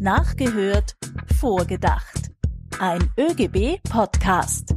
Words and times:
Nachgehört, 0.00 0.96
vorgedacht. 1.40 2.30
Ein 2.78 3.10
ÖGB-Podcast. 3.18 4.76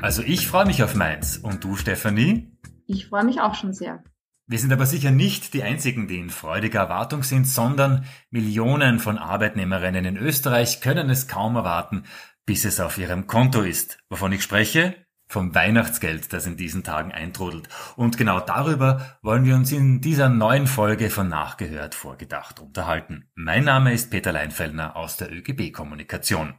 Also 0.00 0.22
ich 0.22 0.46
freue 0.46 0.64
mich 0.64 0.82
auf 0.82 0.94
Mainz. 0.94 1.36
Und 1.36 1.62
du, 1.62 1.76
Stefanie? 1.76 2.50
Ich 2.86 3.08
freue 3.08 3.24
mich 3.24 3.42
auch 3.42 3.54
schon 3.54 3.74
sehr. 3.74 4.02
Wir 4.46 4.58
sind 4.58 4.72
aber 4.72 4.86
sicher 4.86 5.10
nicht 5.10 5.52
die 5.52 5.62
Einzigen, 5.62 6.08
die 6.08 6.18
in 6.18 6.30
freudiger 6.30 6.80
Erwartung 6.80 7.22
sind, 7.22 7.46
sondern 7.46 8.06
Millionen 8.30 8.98
von 8.98 9.18
Arbeitnehmerinnen 9.18 10.06
in 10.06 10.16
Österreich 10.16 10.80
können 10.80 11.10
es 11.10 11.28
kaum 11.28 11.56
erwarten, 11.56 12.04
bis 12.46 12.64
es 12.64 12.80
auf 12.80 12.96
ihrem 12.96 13.26
Konto 13.26 13.60
ist. 13.60 13.98
Wovon 14.08 14.32
ich 14.32 14.42
spreche? 14.42 15.03
Vom 15.26 15.54
Weihnachtsgeld, 15.54 16.32
das 16.32 16.46
in 16.46 16.56
diesen 16.56 16.84
Tagen 16.84 17.12
eintrudelt. 17.12 17.68
Und 17.96 18.18
genau 18.18 18.40
darüber 18.40 19.16
wollen 19.22 19.44
wir 19.44 19.54
uns 19.54 19.72
in 19.72 20.00
dieser 20.00 20.28
neuen 20.28 20.66
Folge 20.66 21.10
von 21.10 21.28
Nachgehört 21.28 21.94
vorgedacht 21.94 22.60
unterhalten. 22.60 23.30
Mein 23.34 23.64
Name 23.64 23.92
ist 23.92 24.10
Peter 24.10 24.32
Leinfellner 24.32 24.96
aus 24.96 25.16
der 25.16 25.32
ÖGB 25.32 25.72
Kommunikation. 25.72 26.54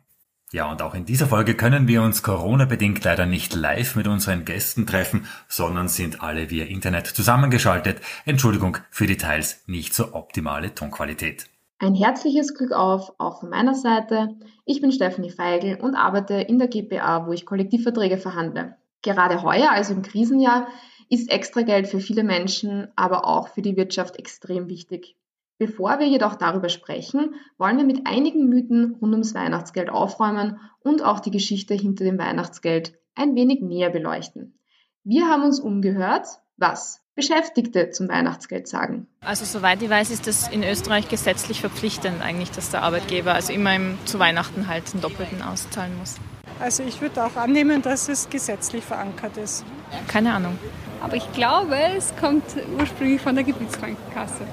Ja, 0.51 0.71
und 0.71 0.81
auch 0.81 0.93
in 0.93 1.05
dieser 1.05 1.27
Folge 1.27 1.55
können 1.55 1.87
wir 1.87 2.01
uns 2.01 2.23
Corona-bedingt 2.23 3.03
leider 3.03 3.25
nicht 3.25 3.53
live 3.55 3.95
mit 3.95 4.07
unseren 4.07 4.45
Gästen 4.45 4.85
treffen, 4.85 5.25
sondern 5.47 5.87
sind 5.87 6.21
alle 6.21 6.49
via 6.49 6.65
Internet 6.65 7.07
zusammengeschaltet. 7.07 7.99
Entschuldigung 8.25 8.77
für 8.91 9.07
die 9.07 9.17
teils 9.17 9.63
nicht 9.67 9.93
so 9.93 10.13
optimale 10.13 10.73
Tonqualität. 10.75 11.49
Ein 11.77 11.93
herzliches 11.93 12.53
Glück 12.53 12.71
auf, 12.71 13.13
auch 13.17 13.41
von 13.41 13.49
meiner 13.49 13.75
Seite. 13.75 14.37
Ich 14.65 14.79
bin 14.79 14.93
Stephanie 14.93 15.29
Feigl 15.29 15.77
und 15.81 15.95
arbeite 15.95 16.35
in 16.35 16.57
der 16.57 16.69
GPA, 16.69 17.27
wo 17.27 17.33
ich 17.33 17.45
Kollektivverträge 17.45 18.17
verhandle. 18.17 18.77
Gerade 19.01 19.43
heuer, 19.43 19.71
also 19.71 19.93
im 19.93 20.01
Krisenjahr, 20.01 20.67
ist 21.09 21.29
extra 21.29 21.61
Geld 21.61 21.87
für 21.87 21.99
viele 21.99 22.23
Menschen, 22.23 22.87
aber 22.95 23.27
auch 23.27 23.49
für 23.49 23.61
die 23.61 23.75
Wirtschaft 23.75 24.17
extrem 24.17 24.69
wichtig. 24.69 25.17
Bevor 25.57 25.99
wir 25.99 26.07
jedoch 26.07 26.35
darüber 26.35 26.69
sprechen, 26.69 27.35
wollen 27.57 27.77
wir 27.77 27.85
mit 27.85 28.07
einigen 28.07 28.47
Mythen 28.47 28.95
rund 29.01 29.13
ums 29.13 29.35
Weihnachtsgeld 29.35 29.89
aufräumen 29.89 30.59
und 30.79 31.03
auch 31.03 31.19
die 31.19 31.31
Geschichte 31.31 31.73
hinter 31.73 32.05
dem 32.05 32.17
Weihnachtsgeld 32.17 32.93
ein 33.15 33.35
wenig 33.35 33.61
näher 33.61 33.89
beleuchten. 33.89 34.59
Wir 35.03 35.27
haben 35.27 35.43
uns 35.43 35.59
umgehört, 35.59 36.27
was 36.57 37.04
Beschäftigte 37.15 37.91
zum 37.91 38.09
Weihnachtsgeld 38.09 38.67
sagen. 38.67 39.07
Also 39.21 39.45
soweit 39.45 39.81
ich 39.81 39.89
weiß, 39.89 40.11
ist 40.11 40.27
das 40.27 40.49
in 40.49 40.63
Österreich 40.63 41.07
gesetzlich 41.07 41.61
verpflichtend 41.61 42.21
eigentlich, 42.21 42.51
dass 42.51 42.71
der 42.71 42.83
Arbeitgeber 42.83 43.33
also 43.33 43.53
immer 43.53 43.73
im, 43.73 43.97
zu 44.03 44.19
Weihnachten 44.19 44.67
halt 44.67 44.83
einen 44.91 45.01
Doppelten 45.01 45.41
auszahlen 45.41 45.97
muss. 45.97 46.15
Also 46.59 46.83
ich 46.83 47.01
würde 47.01 47.23
auch 47.23 47.37
annehmen, 47.37 47.81
dass 47.81 48.09
es 48.09 48.29
gesetzlich 48.29 48.83
verankert 48.83 49.37
ist. 49.37 49.65
Keine 50.07 50.33
Ahnung. 50.33 50.57
Aber 51.01 51.15
ich 51.15 51.31
glaube, 51.31 51.77
es 51.95 52.13
kommt 52.17 52.43
ursprünglich 52.77 53.21
von 53.21 53.35
der 53.35 53.45
Gebietskrankenkasse. 53.45 54.45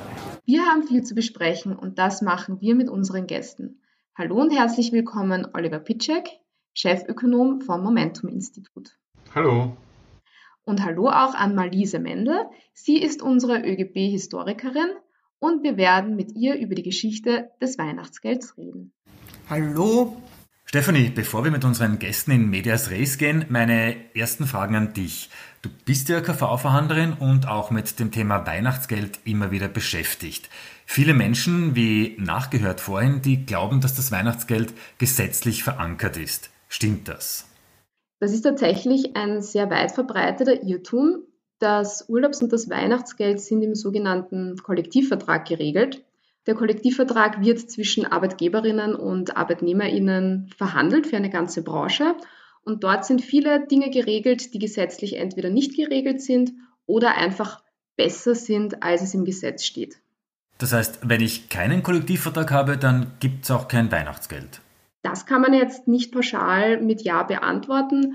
Wir 0.45 0.63
haben 0.63 0.85
viel 0.85 1.03
zu 1.03 1.15
besprechen 1.15 1.75
und 1.75 1.99
das 1.99 2.23
machen 2.23 2.61
wir 2.61 2.75
mit 2.75 2.89
unseren 2.89 3.27
Gästen. 3.27 3.81
Hallo 4.17 4.41
und 4.41 4.51
herzlich 4.51 4.93
willkommen 4.93 5.49
Oliver 5.53 5.79
Pitschek, 5.79 6.29
Chefökonom 6.75 7.61
vom 7.61 7.83
Momentum 7.83 8.29
Institut. 8.29 8.99
Hallo. 9.35 9.77
Und 10.65 10.85
hallo 10.85 11.09
auch 11.09 11.35
an 11.35 11.55
Marlise 11.55 11.99
Mendel. 11.99 12.47
Sie 12.73 13.03
ist 13.03 13.21
unsere 13.21 13.59
ÖGB-Historikerin 13.59 14.91
und 15.39 15.65
wir 15.65 15.77
werden 15.77 16.15
mit 16.15 16.33
ihr 16.37 16.57
über 16.57 16.75
die 16.75 16.85
Geschichte 16.85 17.51
des 17.61 17.79
Weihnachtsgelds 17.79 18.57
reden. 18.57 18.93
Hallo. 19.51 20.17
Stefanie, 20.65 21.11
bevor 21.11 21.45
wir 21.45 21.51
mit 21.51 21.65
unseren 21.65 21.99
Gästen 21.99 22.31
in 22.31 22.49
Medias 22.49 22.91
Res 22.91 23.19
gehen, 23.19 23.45
meine 23.49 23.97
ersten 24.15 24.47
Fragen 24.47 24.77
an 24.77 24.95
dich. 24.95 25.29
Du 25.61 25.69
bist 25.85 26.09
ja 26.09 26.21
KV-Verhandlerin 26.21 27.13
und 27.13 27.47
auch 27.47 27.71
mit 27.71 27.99
dem 27.99 28.11
Thema 28.11 28.47
Weihnachtsgeld 28.47 29.19
immer 29.25 29.51
wieder 29.51 29.69
beschäftigt. 29.69 30.49
Viele 30.87 31.13
Menschen, 31.13 31.75
wie 31.75 32.17
nachgehört 32.19 32.81
vorhin, 32.81 33.21
die 33.21 33.45
glauben, 33.45 33.81
dass 33.81 33.95
das 33.95 34.13
Weihnachtsgeld 34.13 34.73
gesetzlich 34.99 35.63
verankert 35.63 36.17
ist. 36.17 36.51
Stimmt 36.69 37.09
das? 37.09 37.52
Das 38.22 38.33
ist 38.33 38.43
tatsächlich 38.43 39.16
ein 39.16 39.43
sehr 39.43 39.69
weit 39.69 39.91
verbreiteter 39.91 40.62
Irrtum. 40.62 41.25
Das 41.59 42.09
Urlaubs- 42.09 42.41
und 42.41 42.53
das 42.53 42.71
Weihnachtsgeld 42.71 43.41
sind 43.41 43.62
im 43.62 43.75
sogenannten 43.75 44.56
Kollektivvertrag 44.62 45.44
geregelt. 45.44 46.05
Der 46.47 46.55
Kollektivvertrag 46.55 47.41
wird 47.41 47.69
zwischen 47.69 48.06
Arbeitgeberinnen 48.06 48.94
und 48.94 49.37
Arbeitnehmerinnen 49.37 50.53
verhandelt 50.56 51.09
für 51.09 51.16
eine 51.16 51.31
ganze 51.31 51.65
Branche. 51.65 52.15
Und 52.62 52.84
dort 52.84 53.05
sind 53.05 53.22
viele 53.22 53.66
Dinge 53.66 53.91
geregelt, 53.91 54.54
die 54.54 54.60
gesetzlich 54.60 55.16
entweder 55.16 55.50
nicht 55.50 55.75
geregelt 55.75 56.22
sind 56.22 56.53
oder 56.87 57.16
einfach 57.16 57.65
besser 57.97 58.37
sind, 58.37 58.84
als 58.84 59.03
es 59.03 59.15
im 59.15 59.25
Gesetz 59.25 59.65
steht. 59.65 60.00
Das 60.59 60.72
heißt, 60.72 61.00
wenn 61.03 61.22
ich 61.22 61.49
keinen 61.49 61.83
Kollektivvertrag 61.83 62.53
habe, 62.53 62.78
dann 62.78 63.15
gibt 63.19 63.43
es 63.43 63.50
auch 63.50 63.66
kein 63.66 63.91
Weihnachtsgeld. 63.91 64.60
Das 65.03 65.27
kann 65.27 65.43
man 65.43 65.53
jetzt 65.53 65.89
nicht 65.89 66.13
pauschal 66.13 66.81
mit 66.81 67.03
Ja 67.03 67.23
beantworten. 67.25 68.15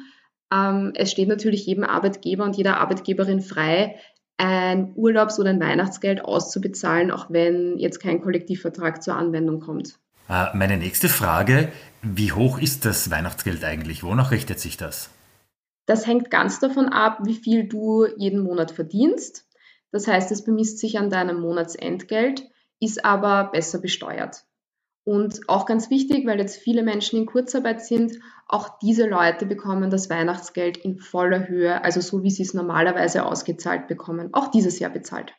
Ähm, 0.52 0.94
es 0.96 1.12
steht 1.12 1.28
natürlich 1.28 1.66
jedem 1.66 1.84
Arbeitgeber 1.84 2.46
und 2.46 2.56
jeder 2.56 2.78
Arbeitgeberin 2.78 3.42
frei, 3.42 4.00
ein 4.38 4.94
Urlaubs- 4.96 5.40
oder 5.40 5.50
ein 5.50 5.60
Weihnachtsgeld 5.60 6.24
auszubezahlen, 6.24 7.12
auch 7.12 7.30
wenn 7.30 7.78
jetzt 7.78 8.00
kein 8.00 8.22
Kollektivvertrag 8.22 9.04
zur 9.04 9.16
Anwendung 9.16 9.60
kommt. 9.60 10.00
Äh, 10.30 10.56
meine 10.56 10.78
nächste 10.78 11.10
Frage, 11.10 11.70
wie 12.02 12.32
hoch 12.32 12.60
ist 12.60 12.86
das 12.86 13.10
Weihnachtsgeld 13.10 13.64
eigentlich? 13.64 14.04
Wonach 14.04 14.32
richtet 14.32 14.60
sich 14.60 14.78
das? 14.78 15.10
Das 15.86 16.06
hängt 16.06 16.30
ganz 16.30 16.60
davon 16.60 16.90
ab, 16.90 17.20
wie 17.24 17.36
viel 17.36 17.68
du 17.68 18.06
jeden 18.18 18.42
Monat 18.42 18.72
verdienst. 18.72 19.48
Das 19.92 20.08
heißt, 20.08 20.32
es 20.32 20.44
bemisst 20.44 20.80
sich 20.80 21.00
an 21.00 21.10
deinem 21.10 21.40
Monatsentgelt, 21.40 22.44
ist 22.80 23.06
aber 23.06 23.46
besser 23.46 23.80
besteuert. 23.80 24.44
Und 25.08 25.48
auch 25.48 25.66
ganz 25.66 25.90
wichtig, 25.90 26.28
weil 26.28 26.38
jetzt 26.38 26.58
viele 26.58 26.84
Menschen 26.84 27.18
in 27.18 27.26
Kurzarbeit 27.26 27.82
sind, 27.82 28.20
auch 28.46 28.78
diese 28.80 29.08
Leute 29.08 29.46
bekommen 29.46 29.90
das 29.90 30.10
Weihnachtsgeld 30.10 30.76
in 30.76 31.00
voller 31.00 31.48
Höhe, 31.48 31.82
also 31.82 32.02
so 32.02 32.24
wie 32.24 32.30
sie 32.30 32.44
es 32.44 32.54
normalerweise 32.54 33.26
ausgezahlt 33.26 33.88
bekommen, 33.88 34.34
auch 34.34 34.52
dieses 34.52 34.80
Jahr 34.80 34.92
bezahlt. 34.92 35.34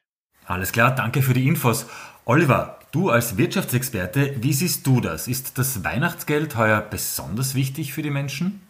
Alles 0.47 0.73
klar, 0.73 0.95
danke 0.95 1.21
für 1.21 1.35
die 1.35 1.47
Infos. 1.47 1.85
Oliver, 2.25 2.79
du 2.93 3.11
als 3.11 3.37
Wirtschaftsexperte, 3.37 4.37
wie 4.41 4.55
siehst 4.55 4.87
du 4.87 5.03
das? 5.03 5.29
Ist 5.29 5.59
das 5.59 5.85
Weihnachtsgeld 5.85 6.57
heuer 6.57 6.81
besonders 6.81 7.55
wichtig 7.55 7.93
für 7.93 8.01
die 8.01 8.09
Menschen? 8.09 8.63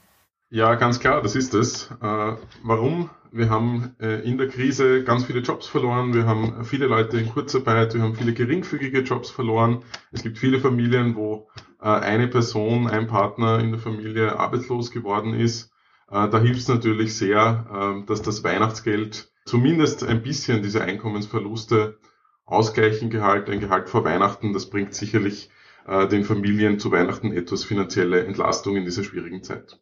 Ja, 0.51 0.77
ganz 0.77 0.99
klar, 0.99 1.21
das 1.21 1.37
ist 1.37 1.53
es. 1.53 1.91
Äh, 2.01 2.37
warum? 2.63 3.11
Wir 3.31 3.51
haben 3.51 3.95
äh, 4.01 4.23
in 4.27 4.39
der 4.39 4.49
Krise 4.49 5.05
ganz 5.05 5.27
viele 5.27 5.41
Jobs 5.41 5.67
verloren. 5.67 6.15
Wir 6.15 6.25
haben 6.25 6.65
viele 6.65 6.87
Leute 6.87 7.19
in 7.19 7.29
Kurzarbeit. 7.29 7.93
Wir 7.93 8.01
haben 8.01 8.15
viele 8.15 8.33
geringfügige 8.33 9.01
Jobs 9.01 9.31
verloren. 9.31 9.85
Es 10.11 10.23
gibt 10.23 10.39
viele 10.39 10.59
Familien, 10.59 11.17
wo 11.17 11.51
äh, 11.83 11.89
eine 11.89 12.29
Person, 12.29 12.87
ein 12.87 13.07
Partner 13.09 13.59
in 13.59 13.73
der 13.73 13.81
Familie 13.81 14.39
arbeitslos 14.39 14.91
geworden 14.91 15.35
ist. 15.35 15.71
Äh, 16.11 16.31
da 16.31 16.41
hilft 16.41 16.61
es 16.61 16.69
natürlich 16.69 17.15
sehr, 17.15 18.01
äh, 18.03 18.07
dass 18.07 18.23
das 18.23 18.43
Weihnachtsgeld 18.43 19.31
zumindest 19.45 20.03
ein 20.03 20.23
bisschen 20.23 20.63
diese 20.63 20.81
Einkommensverluste 20.83 21.99
ausgleichen 22.47 23.11
Gehalt, 23.11 23.51
ein 23.51 23.61
Gehalt 23.61 23.91
vor 23.91 24.03
Weihnachten. 24.05 24.55
Das 24.55 24.71
bringt 24.71 24.95
sicherlich 24.95 25.51
äh, 25.87 26.09
den 26.09 26.25
Familien 26.25 26.79
zu 26.79 26.91
Weihnachten 26.91 27.33
etwas 27.33 27.65
finanzielle 27.65 28.25
Entlastung 28.25 28.77
in 28.77 28.87
dieser 28.87 29.05
schwierigen 29.05 29.43
Zeit. 29.43 29.79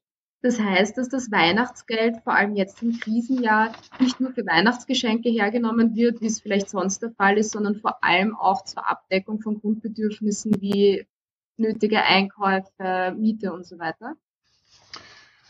Das 0.46 0.60
heißt, 0.60 0.96
dass 0.96 1.08
das 1.08 1.32
Weihnachtsgeld 1.32 2.18
vor 2.22 2.32
allem 2.32 2.54
jetzt 2.54 2.80
im 2.80 3.00
Krisenjahr 3.00 3.72
nicht 3.98 4.20
nur 4.20 4.30
für 4.30 4.46
Weihnachtsgeschenke 4.46 5.28
hergenommen 5.28 5.96
wird, 5.96 6.20
wie 6.20 6.28
es 6.28 6.38
vielleicht 6.38 6.70
sonst 6.70 7.02
der 7.02 7.10
Fall 7.10 7.36
ist, 7.36 7.50
sondern 7.50 7.74
vor 7.80 8.04
allem 8.04 8.36
auch 8.36 8.62
zur 8.62 8.88
Abdeckung 8.88 9.40
von 9.40 9.60
Grundbedürfnissen 9.60 10.60
wie 10.60 11.04
nötige 11.56 12.00
Einkäufe, 12.00 13.12
Miete 13.18 13.52
und 13.52 13.66
so 13.66 13.80
weiter. 13.80 14.14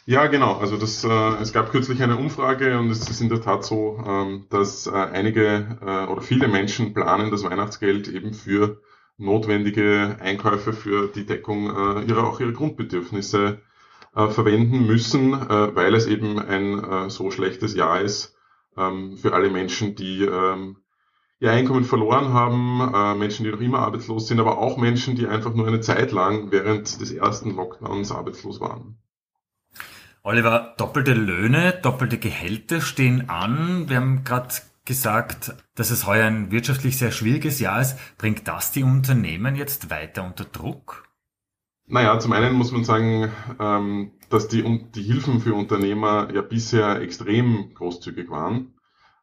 Ja, 0.07 0.29
genau. 0.29 0.55
Also 0.55 0.79
das, 0.79 1.05
äh, 1.05 1.43
es 1.43 1.53
gab 1.53 1.73
kürzlich 1.73 2.03
eine 2.03 2.17
Umfrage 2.17 2.79
und 2.79 2.89
es 2.89 3.07
ist 3.11 3.21
in 3.21 3.29
der 3.29 3.43
Tat 3.43 3.67
so, 3.67 4.03
ähm, 4.03 4.47
dass 4.49 4.87
äh, 4.87 4.93
einige 4.93 5.77
äh, 5.83 6.11
oder 6.11 6.23
viele 6.23 6.49
Menschen 6.49 6.95
planen 6.95 7.31
das 7.31 7.45
Weihnachtsgeld 7.45 8.09
eben 8.09 8.33
für 8.33 8.81
notwendige 9.19 10.17
Einkäufe 10.21 10.73
für 10.73 11.09
die 11.09 11.27
Deckung 11.27 11.67
äh, 11.67 12.05
ihrer 12.05 12.27
auch 12.27 12.41
ihrer 12.41 12.53
Grundbedürfnisse 12.53 13.61
äh, 14.17 14.29
verwenden 14.29 14.87
müssen, 14.87 15.33
äh, 15.35 15.77
weil 15.77 15.95
es 15.95 16.07
eben 16.07 16.39
ein 16.39 16.83
äh, 16.83 17.11
so 17.11 17.31
schlechtes 17.31 17.75
Jahr 17.75 18.01
ist 18.01 18.35
ähm, 18.77 19.17
für 19.17 19.35
alle 19.35 19.51
Menschen, 19.51 19.95
die 19.95 20.25
ähm, 20.25 20.79
ihr 21.39 21.53
Einkommen 21.53 21.85
verloren 21.85 22.33
haben, 22.33 22.81
äh, 22.95 23.15
Menschen, 23.15 23.45
die 23.45 23.51
noch 23.51 23.61
immer 23.61 23.81
arbeitslos 23.81 24.27
sind, 24.27 24.41
aber 24.41 24.59
auch 24.59 24.79
Menschen, 24.79 25.17
die 25.17 25.27
einfach 25.27 25.55
nur 25.55 25.67
eine 25.67 25.81
Zeit 25.81 26.13
lang 26.13 26.51
während 26.51 27.01
des 27.01 27.13
ersten 27.13 27.55
Lockdowns 27.55 28.11
arbeitslos 28.11 28.61
waren. 28.61 28.99
Oliver, 30.23 30.75
doppelte 30.77 31.15
Löhne, 31.15 31.79
doppelte 31.83 32.19
Gehälter 32.19 32.81
stehen 32.81 33.29
an. 33.29 33.89
Wir 33.89 33.99
haben 33.99 34.25
gerade 34.25 34.55
gesagt, 34.85 35.55
dass 35.75 35.91
es 35.91 36.07
heuer 36.07 36.27
ein 36.27 36.51
wirtschaftlich 36.51 36.99
sehr 36.99 37.13
schwieriges 37.13 37.61
Jahr 37.61 37.81
ist. 37.81 37.97
Bringt 38.19 38.49
das 38.49 38.73
die 38.73 38.83
Unternehmen 38.83 39.55
jetzt 39.57 39.91
weiter 39.91 40.25
unter 40.25 40.45
Druck? 40.45 41.06
Naja, 41.89 42.19
zum 42.19 42.33
einen 42.33 42.55
muss 42.55 42.73
man 42.73 42.85
sagen, 42.85 43.31
ähm, 43.61 44.11
dass 44.29 44.49
die, 44.49 44.63
die 44.95 45.03
Hilfen 45.03 45.41
für 45.41 45.55
Unternehmer 45.55 46.29
ja 46.35 46.43
bisher 46.43 47.01
extrem 47.01 47.75
großzügig 47.75 48.29
waren. 48.29 48.75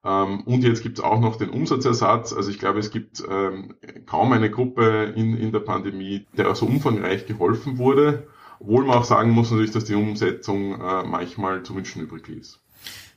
Ähm, 0.05 0.41
und 0.41 0.63
jetzt 0.63 0.81
gibt 0.81 0.97
es 0.97 1.03
auch 1.03 1.19
noch 1.19 1.35
den 1.35 1.49
Umsatzersatz. 1.49 2.31
Also 2.31 2.49
ich 2.49 2.59
glaube, 2.59 2.79
es 2.79 2.89
gibt 2.89 3.21
ähm, 3.29 3.75
kaum 4.05 4.31
eine 4.31 4.49
Gruppe 4.49 5.13
in, 5.15 5.37
in 5.37 5.51
der 5.51 5.59
Pandemie, 5.59 6.25
der 6.37 6.55
so 6.55 6.65
umfangreich 6.65 7.25
geholfen 7.25 7.77
wurde. 7.77 8.27
Obwohl 8.59 8.85
man 8.85 8.97
auch 8.97 9.03
sagen 9.03 9.31
muss 9.31 9.51
natürlich, 9.51 9.71
dass 9.71 9.83
die 9.85 9.95
Umsetzung 9.95 10.79
äh, 10.79 11.03
manchmal 11.03 11.63
zu 11.63 11.75
wünschen 11.75 12.01
übrig 12.01 12.27
ließ. 12.27 12.61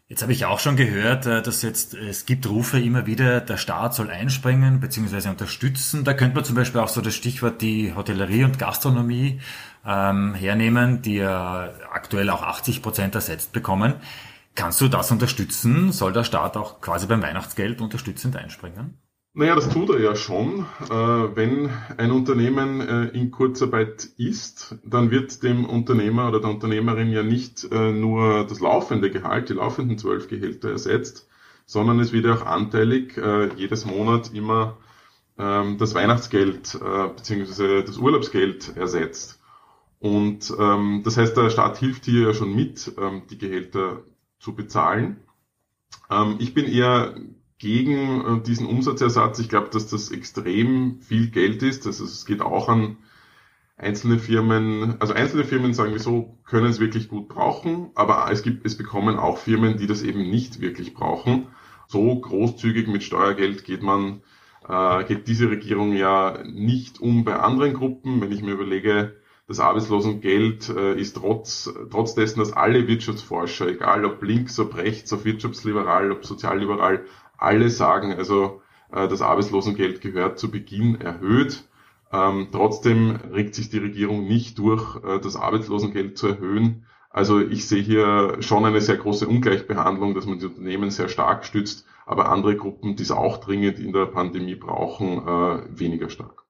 Jetzt 0.09 0.23
habe 0.23 0.33
ich 0.33 0.45
auch 0.45 0.61
schon 0.61 0.77
gehört, 0.77 1.27
äh, 1.27 1.43
dass 1.43 1.63
jetzt 1.63 1.95
es 1.95 2.27
gibt 2.27 2.49
Rufe 2.49 2.79
immer 2.79 3.07
wieder, 3.07 3.41
der 3.41 3.57
Staat 3.57 3.95
soll 3.95 4.09
einspringen 4.09 4.79
bzw. 4.79 5.29
unterstützen. 5.29 6.05
Da 6.05 6.15
könnte 6.15 6.37
man 6.37 6.45
zum 6.45 6.55
Beispiel 6.55 6.81
auch 6.81 6.89
so 6.89 7.01
das 7.01 7.15
Stichwort 7.15 7.61
die 7.61 7.93
Hotellerie 7.93 8.45
und 8.45 8.59
Gastronomie 8.59 9.41
ähm, 9.85 10.35
hernehmen, 10.35 11.03
die 11.03 11.17
ja 11.17 11.71
aktuell 11.91 12.31
auch 12.31 12.43
80 12.43 12.83
Prozent 12.83 13.17
ersetzt 13.17 13.53
bekommen. 13.53 13.95
Kannst 14.55 14.81
du 14.81 14.89
das 14.89 15.11
unterstützen? 15.11 15.91
Soll 15.91 16.13
der 16.13 16.25
Staat 16.25 16.57
auch 16.57 16.81
quasi 16.81 17.07
beim 17.07 17.23
Weihnachtsgeld 17.23 17.81
unterstützend 17.81 18.37
einspringen? 18.37 18.99
Naja, 19.39 19.55
das 19.55 19.69
tut 19.69 19.91
er 19.91 20.01
ja 20.01 20.17
schon. 20.17 20.65
Äh, 20.89 20.95
wenn 21.37 21.69
ein 21.99 22.11
Unternehmen 22.11 22.81
äh, 22.81 23.09
in 23.09 23.31
Kurzarbeit 23.31 24.09
ist, 24.17 24.77
dann 24.83 25.11
wird 25.11 25.43
dem 25.43 25.67
Unternehmer 25.67 26.29
oder 26.29 26.41
der 26.41 26.49
Unternehmerin 26.49 27.11
ja 27.11 27.23
nicht 27.23 27.71
äh, 27.71 27.93
nur 27.93 28.47
das 28.47 28.61
laufende 28.61 29.11
Gehalt, 29.11 29.51
die 29.51 29.53
laufenden 29.53 29.99
zwölf 29.99 30.29
Gehälter 30.29 30.71
ersetzt, 30.71 31.29
sondern 31.67 32.01
es 32.01 32.15
wird 32.15 32.27
auch 32.27 32.47
anteilig 32.47 33.21
jedes 33.57 33.85
Monat 33.85 34.33
immer 34.33 34.79
ähm, 35.37 35.77
das 35.77 35.95
Weihnachtsgeld 35.95 36.79
bzw. 37.17 37.83
das 37.83 37.99
Urlaubsgeld 37.99 38.75
ersetzt. 38.75 39.39
Und 39.99 40.51
ähm, 40.59 41.03
das 41.05 41.19
heißt, 41.19 41.37
der 41.37 41.51
Staat 41.51 41.77
hilft 41.77 42.07
hier 42.07 42.29
ja 42.29 42.33
schon 42.33 42.55
mit, 42.55 42.91
ähm, 42.99 43.25
die 43.29 43.37
Gehälter 43.37 44.03
zu 44.39 44.55
bezahlen. 44.55 45.19
Ich 46.39 46.55
bin 46.55 46.67
eher 46.67 47.17
gegen 47.59 48.39
äh, 48.39 48.43
diesen 48.43 48.67
Umsatzersatz. 48.67 49.39
Ich 49.39 49.49
glaube, 49.49 49.71
dass 49.71 49.89
das 49.89 50.11
extrem 50.11 51.01
viel 51.01 51.31
Geld 51.31 51.63
ist. 51.63 51.87
Also 51.87 52.05
es 52.05 52.27
geht 52.27 52.43
auch 52.43 52.69
an 52.69 52.99
einzelne 53.77 54.19
Firmen, 54.19 55.01
also 55.01 55.13
einzelne 55.13 55.45
Firmen 55.45 55.75
sagen 55.75 55.93
wir 55.93 56.01
so, 56.01 56.39
können 56.45 56.67
es 56.67 56.81
wirklich 56.81 57.09
gut 57.09 57.29
brauchen, 57.29 57.91
aber 57.95 58.29
es 58.31 58.43
gibt, 58.43 58.65
es 58.65 58.77
bekommen 58.77 59.19
auch 59.19 59.39
Firmen, 59.39 59.77
die 59.77 59.87
das 59.87 60.03
eben 60.03 60.31
nicht 60.31 60.61
wirklich 60.61 60.95
brauchen. 60.95 61.49
So 61.87 62.19
großzügig 62.19 62.89
mit 62.89 63.03
Steuergeld 63.03 63.65
geht 63.65 63.83
man, 63.83 64.23
äh, 64.69 65.05
geht 65.05 65.29
diese 65.29 65.51
Regierung 65.51 65.93
ja 65.93 66.43
nicht 66.45 67.01
um 67.01 67.25
bei 67.25 67.39
anderen 67.39 67.75
Gruppen. 67.75 68.21
Wenn 68.21 68.33
ich 68.33 68.43
mir 68.43 68.53
überlege, 68.53 69.17
das 69.47 69.61
Arbeitslosengeld 69.61 70.69
äh, 70.71 70.99
ist 70.99 71.17
trotz, 71.17 71.73
trotz 71.91 72.15
dessen, 72.15 72.41
dass 72.41 72.53
alle 72.53 72.89
Wirtschaftsforscher, 72.89 73.69
egal 73.69 74.05
ob 74.05 74.23
links, 74.23 74.59
ob 74.59 74.77
rechts, 74.77 75.13
ob 75.13 75.25
wirtschaftsliberal, 75.25 76.11
ob 76.11 76.25
sozialliberal, 76.25 77.05
alle 77.39 77.71
sagen, 77.71 78.13
also 78.13 78.63
äh, 78.93 79.09
das 79.09 79.23
Arbeitslosengeld 79.23 80.01
gehört 80.01 80.39
zu 80.39 80.51
Beginn 80.51 81.01
erhöht. 81.01 81.69
Ähm, 82.13 82.49
trotzdem 82.53 83.17
regt 83.33 83.55
sich 83.55 83.69
die 83.69 83.79
Regierung 83.79 84.27
nicht 84.27 84.59
durch, 84.59 84.97
äh, 85.05 85.21
das 85.21 85.37
Arbeitslosengeld 85.37 86.17
zu 86.17 86.29
erhöhen. 86.29 86.87
Also 87.11 87.41
ich 87.41 87.67
sehe 87.67 87.83
hier 87.83 88.37
schon 88.41 88.65
eine 88.65 88.81
sehr 88.81 88.97
große 88.97 89.27
Ungleichbehandlung, 89.27 90.15
dass 90.15 90.27
man 90.27 90.39
die 90.39 90.47
Unternehmen 90.47 90.91
sehr 90.91 91.09
stark 91.09 91.45
stützt, 91.45 91.87
aber 92.05 92.29
andere 92.29 92.57
Gruppen, 92.57 92.95
die 92.97 93.03
es 93.03 93.11
auch 93.11 93.39
dringend 93.39 93.79
in 93.79 93.93
der 93.93 94.07
Pandemie 94.07 94.55
brauchen, 94.55 95.27
äh, 95.27 95.79
weniger 95.79 96.11
stark. 96.11 96.46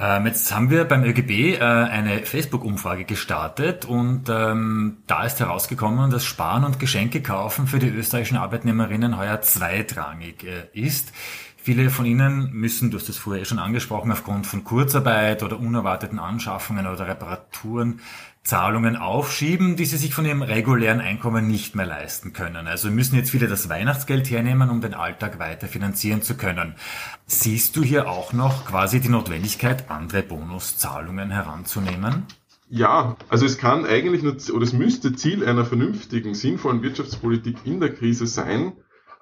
Ähm, 0.00 0.26
jetzt 0.26 0.54
haben 0.54 0.70
wir 0.70 0.84
beim 0.84 1.02
ÖGB 1.02 1.56
äh, 1.56 1.60
eine 1.60 2.20
Facebook-Umfrage 2.24 3.04
gestartet 3.04 3.84
und 3.84 4.28
ähm, 4.28 4.98
da 5.08 5.24
ist 5.24 5.40
herausgekommen, 5.40 6.10
dass 6.10 6.24
Sparen 6.24 6.62
und 6.64 6.78
Geschenke 6.78 7.20
kaufen 7.20 7.66
für 7.66 7.80
die 7.80 7.88
österreichischen 7.88 8.36
Arbeitnehmerinnen 8.36 9.18
heuer 9.18 9.40
zweitrangig 9.40 10.44
äh, 10.44 10.68
ist. 10.72 11.12
Viele 11.68 11.90
von 11.90 12.06
ihnen 12.06 12.50
müssen, 12.54 12.90
du 12.90 12.96
hast 12.96 13.10
das 13.10 13.18
vorher 13.18 13.44
schon 13.44 13.58
angesprochen, 13.58 14.10
aufgrund 14.10 14.46
von 14.46 14.64
Kurzarbeit 14.64 15.42
oder 15.42 15.60
unerwarteten 15.60 16.18
Anschaffungen 16.18 16.86
oder 16.86 17.06
Reparaturen 17.06 18.00
Zahlungen 18.42 18.96
aufschieben, 18.96 19.76
die 19.76 19.84
sie 19.84 19.98
sich 19.98 20.14
von 20.14 20.24
ihrem 20.24 20.40
regulären 20.40 21.02
Einkommen 21.02 21.46
nicht 21.46 21.76
mehr 21.76 21.84
leisten 21.84 22.32
können. 22.32 22.66
Also 22.66 22.90
müssen 22.90 23.16
jetzt 23.16 23.32
viele 23.32 23.48
das 23.48 23.68
Weihnachtsgeld 23.68 24.30
hernehmen, 24.30 24.70
um 24.70 24.80
den 24.80 24.94
Alltag 24.94 25.38
weiter 25.38 25.66
finanzieren 25.66 26.22
zu 26.22 26.38
können. 26.38 26.74
Siehst 27.26 27.76
du 27.76 27.82
hier 27.82 28.08
auch 28.08 28.32
noch 28.32 28.64
quasi 28.64 29.00
die 29.00 29.10
Notwendigkeit, 29.10 29.90
andere 29.90 30.22
Bonuszahlungen 30.22 31.30
heranzunehmen? 31.30 32.24
Ja, 32.70 33.14
also 33.28 33.44
es 33.44 33.58
kann 33.58 33.84
eigentlich 33.84 34.22
nur, 34.22 34.36
oder 34.54 34.64
es 34.64 34.72
müsste 34.72 35.14
Ziel 35.14 35.44
einer 35.46 35.66
vernünftigen, 35.66 36.34
sinnvollen 36.34 36.80
Wirtschaftspolitik 36.80 37.58
in 37.64 37.78
der 37.78 37.92
Krise 37.94 38.26
sein, 38.26 38.72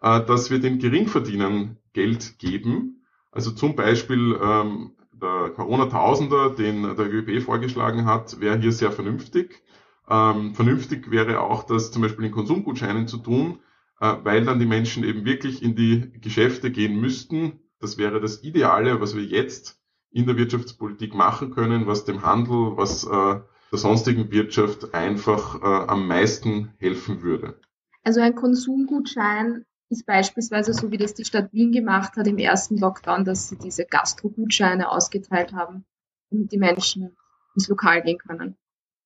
äh, 0.02 0.25
dass 0.25 0.50
wir 0.50 0.58
den 0.58 0.78
Geringverdienern 0.78 1.78
Geld 1.93 2.38
geben. 2.38 3.04
Also 3.32 3.50
zum 3.50 3.76
Beispiel 3.76 4.38
ähm, 4.43 4.93
der 5.12 5.50
Corona-Tausender, 5.54 6.50
den 6.50 6.82
der 6.82 7.12
ÖB 7.12 7.43
vorgeschlagen 7.43 8.06
hat, 8.06 8.40
wäre 8.40 8.58
hier 8.58 8.72
sehr 8.72 8.93
vernünftig. 8.93 9.62
Ähm, 10.08 10.54
vernünftig 10.54 11.10
wäre 11.10 11.40
auch, 11.40 11.64
das 11.64 11.90
zum 11.90 12.02
Beispiel 12.02 12.26
in 12.26 12.32
Konsumgutscheinen 12.32 13.08
zu 13.08 13.19
tun, 13.19 13.60
äh, 14.00 14.14
weil 14.22 14.44
dann 14.44 14.60
die 14.60 14.66
Menschen 14.66 15.04
eben 15.04 15.25
wirklich 15.25 15.62
in 15.62 15.75
die 15.75 16.12
Geschäfte 16.20 16.70
gehen 16.70 17.00
müssten. 17.00 17.60
Das 17.81 17.99
wäre 17.99 18.20
das 18.20 18.42
Ideale, 18.42 19.00
was 19.00 19.16
wir 19.16 19.25
jetzt 19.25 19.81
in 20.10 20.26
der 20.26 20.37
Wirtschaftspolitik 20.37 21.14
machen 21.14 21.50
können, 21.50 21.87
was 21.87 22.04
dem 22.04 22.22
Handel, 22.22 22.76
was 22.76 23.04
äh, 23.04 23.40
der 23.72 23.78
sonstigen 23.78 24.31
Wirtschaft 24.31 24.94
einfach 24.94 25.60
äh, 25.60 25.88
am 25.88 26.06
meisten 26.06 26.72
helfen 26.78 27.22
würde. 27.22 27.60
Also 28.04 28.20
ein 28.20 28.34
Konsumgutschein 28.37 29.64
ist 29.88 30.06
beispielsweise 30.06 30.73
so, 30.73 30.91
wie 30.91 30.99
das 30.99 31.15
die 31.15 31.25
Stadt 31.25 31.53
Wien 31.53 31.73
gemacht 31.73 32.17
hat 32.17 32.27
im 32.27 32.38
ersten 32.38 32.79
Lockdown, 32.79 33.25
dass 33.25 33.49
sie 33.49 33.56
diese 33.56 33.85
Gastro-Gutscheine 33.85 34.91
ausgeteilt 34.91 35.53
haben, 35.53 35.85
damit 36.31 36.53
die 36.53 36.59
Menschen 36.59 37.17
ins 37.55 37.69
Lokal 37.69 38.03
gehen 38.03 38.19
können. 38.19 38.56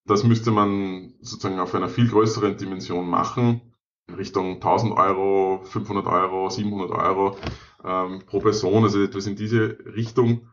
Das 0.07 0.25
müsste 0.25 0.51
man 0.51 1.15
sozusagen 1.21 1.61
auf 1.61 1.75
einer 1.75 1.89
viel 1.89 2.09
größeren 2.09 2.57
Dimension 2.57 3.07
machen, 3.07 3.61
in 4.09 4.15
Richtung 4.15 4.55
1000 4.55 4.97
Euro, 4.97 5.63
500 5.65 6.07
Euro, 6.07 6.49
700 6.49 6.91
Euro 6.91 7.37
ähm, 7.85 8.23
pro 8.27 8.41
Person, 8.41 8.83
also 8.83 9.03
etwas 9.03 9.27
in 9.27 9.37
diese 9.37 9.79
Richtung, 9.95 10.50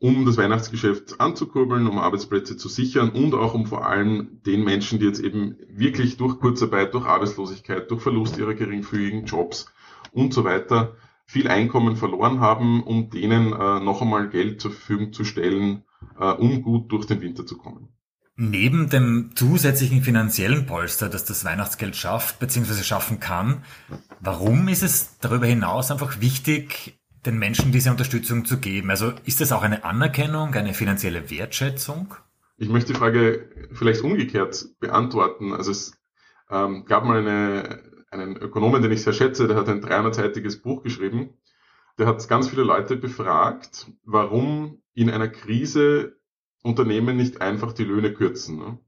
um 0.00 0.24
das 0.24 0.38
Weihnachtsgeschäft 0.38 1.20
anzukurbeln, 1.20 1.86
um 1.86 1.98
Arbeitsplätze 1.98 2.56
zu 2.56 2.68
sichern 2.68 3.10
und 3.10 3.34
auch 3.34 3.54
um 3.54 3.66
vor 3.66 3.86
allem 3.86 4.40
den 4.46 4.64
Menschen, 4.64 4.98
die 4.98 5.04
jetzt 5.04 5.20
eben 5.20 5.56
wirklich 5.68 6.16
durch 6.16 6.40
Kurzarbeit, 6.40 6.94
durch 6.94 7.04
Arbeitslosigkeit, 7.04 7.90
durch 7.90 8.02
Verlust 8.02 8.38
ihrer 8.38 8.54
geringfügigen 8.54 9.26
Jobs 9.26 9.66
und 10.12 10.32
so 10.32 10.42
weiter 10.42 10.96
viel 11.26 11.48
Einkommen 11.48 11.96
verloren 11.96 12.40
haben, 12.40 12.82
um 12.82 13.10
denen 13.10 13.52
äh, 13.52 13.80
noch 13.80 14.00
einmal 14.00 14.30
Geld 14.30 14.60
zur 14.60 14.72
Verfügung 14.72 15.12
zu 15.12 15.24
stellen, 15.24 15.84
äh, 16.18 16.24
um 16.24 16.62
gut 16.62 16.90
durch 16.90 17.06
den 17.06 17.20
Winter 17.20 17.46
zu 17.46 17.58
kommen. 17.58 17.90
Neben 18.36 18.88
dem 18.88 19.32
zusätzlichen 19.34 20.02
finanziellen 20.02 20.64
Polster, 20.64 21.10
das 21.10 21.26
das 21.26 21.44
Weihnachtsgeld 21.44 21.94
schafft 21.94 22.38
bzw. 22.38 22.82
schaffen 22.82 23.20
kann, 23.20 23.64
warum 24.18 24.66
ist 24.68 24.82
es 24.82 25.18
darüber 25.18 25.44
hinaus 25.44 25.90
einfach 25.90 26.22
wichtig, 26.22 26.98
den 27.26 27.38
Menschen 27.38 27.72
diese 27.72 27.90
Unterstützung 27.90 28.44
zu 28.44 28.58
geben? 28.58 28.90
Also 28.90 29.12
ist 29.24 29.40
das 29.40 29.52
auch 29.52 29.62
eine 29.62 29.84
Anerkennung, 29.84 30.54
eine 30.54 30.74
finanzielle 30.74 31.30
Wertschätzung? 31.30 32.14
Ich 32.56 32.68
möchte 32.68 32.92
die 32.92 32.98
Frage 32.98 33.48
vielleicht 33.72 34.02
umgekehrt 34.02 34.66
beantworten. 34.80 35.52
Also 35.52 35.70
es 35.70 35.98
ähm, 36.50 36.84
gab 36.84 37.04
mal 37.04 37.18
eine, 37.18 37.82
einen 38.10 38.36
Ökonomen, 38.36 38.82
den 38.82 38.92
ich 38.92 39.02
sehr 39.02 39.12
schätze, 39.12 39.48
der 39.48 39.56
hat 39.56 39.68
ein 39.68 39.82
300-seitiges 39.82 40.60
Buch 40.62 40.82
geschrieben. 40.82 41.30
Der 41.98 42.06
hat 42.06 42.26
ganz 42.28 42.48
viele 42.48 42.62
Leute 42.62 42.96
befragt, 42.96 43.90
warum 44.04 44.82
in 44.94 45.10
einer 45.10 45.28
Krise 45.28 46.16
Unternehmen 46.62 47.16
nicht 47.16 47.40
einfach 47.40 47.72
die 47.72 47.84
Löhne 47.84 48.12
kürzen. 48.12 48.58
Ne? 48.58 48.78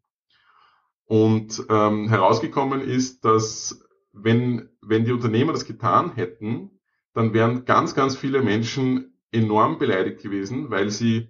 Und 1.04 1.64
ähm, 1.68 2.08
herausgekommen 2.08 2.80
ist, 2.80 3.24
dass 3.24 3.84
wenn, 4.12 4.68
wenn 4.80 5.04
die 5.04 5.12
Unternehmer 5.12 5.52
das 5.52 5.64
getan 5.64 6.14
hätten, 6.14 6.70
dann 7.14 7.34
wären 7.34 7.64
ganz, 7.64 7.94
ganz 7.94 8.16
viele 8.16 8.42
Menschen 8.42 9.14
enorm 9.30 9.78
beleidigt 9.78 10.22
gewesen, 10.22 10.70
weil 10.70 10.90
sie 10.90 11.28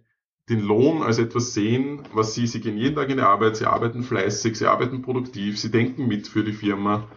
den 0.48 0.60
Lohn 0.60 1.02
als 1.02 1.18
etwas 1.18 1.54
sehen, 1.54 2.02
was 2.12 2.34
sie, 2.34 2.46
sie 2.46 2.60
gehen 2.60 2.76
jeden 2.76 2.96
Tag 2.96 3.08
in 3.10 3.16
die 3.16 3.22
Arbeit, 3.22 3.56
sie 3.56 3.66
arbeiten 3.66 4.02
fleißig, 4.02 4.56
sie 4.56 4.66
arbeiten 4.66 5.02
produktiv, 5.02 5.58
sie 5.58 5.70
denken 5.70 6.08
mit 6.08 6.26
für 6.26 6.42
die 6.42 6.52
Firma. 6.52 7.08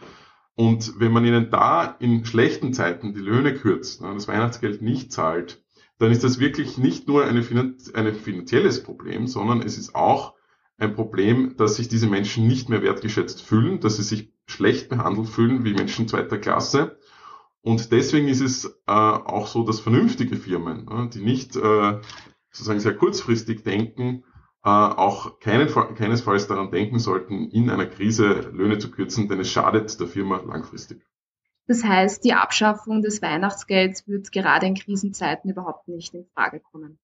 Und 0.55 0.99
wenn 0.99 1.11
man 1.11 1.25
ihnen 1.25 1.49
da 1.49 1.95
in 1.99 2.23
schlechten 2.23 2.71
Zeiten 2.73 3.13
die 3.13 3.19
Löhne 3.19 3.53
kürzt, 3.53 4.01
ne, 4.01 4.13
das 4.13 4.27
Weihnachtsgeld 4.27 4.81
nicht 4.81 5.11
zahlt, 5.11 5.63
dann 5.97 6.11
ist 6.11 6.23
das 6.23 6.39
wirklich 6.39 6.77
nicht 6.77 7.07
nur 7.07 7.25
eine, 7.25 7.43
ein 7.93 8.15
finanzielles 8.15 8.83
Problem, 8.83 9.27
sondern 9.27 9.61
es 9.61 9.77
ist 9.77 9.95
auch 9.95 10.33
ein 10.77 10.93
Problem, 10.93 11.55
dass 11.57 11.77
sich 11.77 11.87
diese 11.87 12.07
Menschen 12.07 12.47
nicht 12.47 12.69
mehr 12.69 12.81
wertgeschätzt 12.81 13.41
fühlen, 13.41 13.79
dass 13.79 13.97
sie 13.97 14.03
sich 14.03 14.33
schlecht 14.45 14.89
behandelt 14.89 15.29
fühlen 15.29 15.65
wie 15.65 15.73
Menschen 15.73 16.07
zweiter 16.07 16.37
Klasse 16.37 16.97
und 17.65 17.91
deswegen 17.91 18.27
ist 18.27 18.41
es 18.41 18.65
äh, 18.85 18.91
auch 18.91 19.47
so, 19.47 19.63
dass 19.63 19.79
vernünftige 19.79 20.35
Firmen, 20.35 20.87
äh, 20.87 21.09
die 21.09 21.23
nicht 21.23 21.55
äh, 21.55 21.99
sozusagen 22.51 22.79
sehr 22.79 22.95
kurzfristig 22.95 23.63
denken, 23.63 24.23
äh, 24.63 24.69
auch 24.69 25.39
keinen, 25.39 25.67
keinesfalls 25.95 26.45
daran 26.45 26.69
denken 26.69 26.99
sollten, 26.99 27.49
in 27.49 27.71
einer 27.71 27.87
Krise 27.87 28.51
Löhne 28.53 28.77
zu 28.77 28.91
kürzen, 28.91 29.29
denn 29.29 29.39
es 29.39 29.51
schadet 29.51 29.99
der 29.99 30.05
Firma 30.05 30.43
langfristig. 30.45 31.07
Das 31.65 31.83
heißt, 31.83 32.23
die 32.23 32.33
Abschaffung 32.33 33.01
des 33.01 33.23
Weihnachtsgelds 33.23 34.07
wird 34.07 34.31
gerade 34.31 34.67
in 34.67 34.75
Krisenzeiten 34.75 35.49
überhaupt 35.49 35.87
nicht 35.87 36.13
in 36.13 36.27
Frage 36.35 36.59
kommen. 36.59 36.99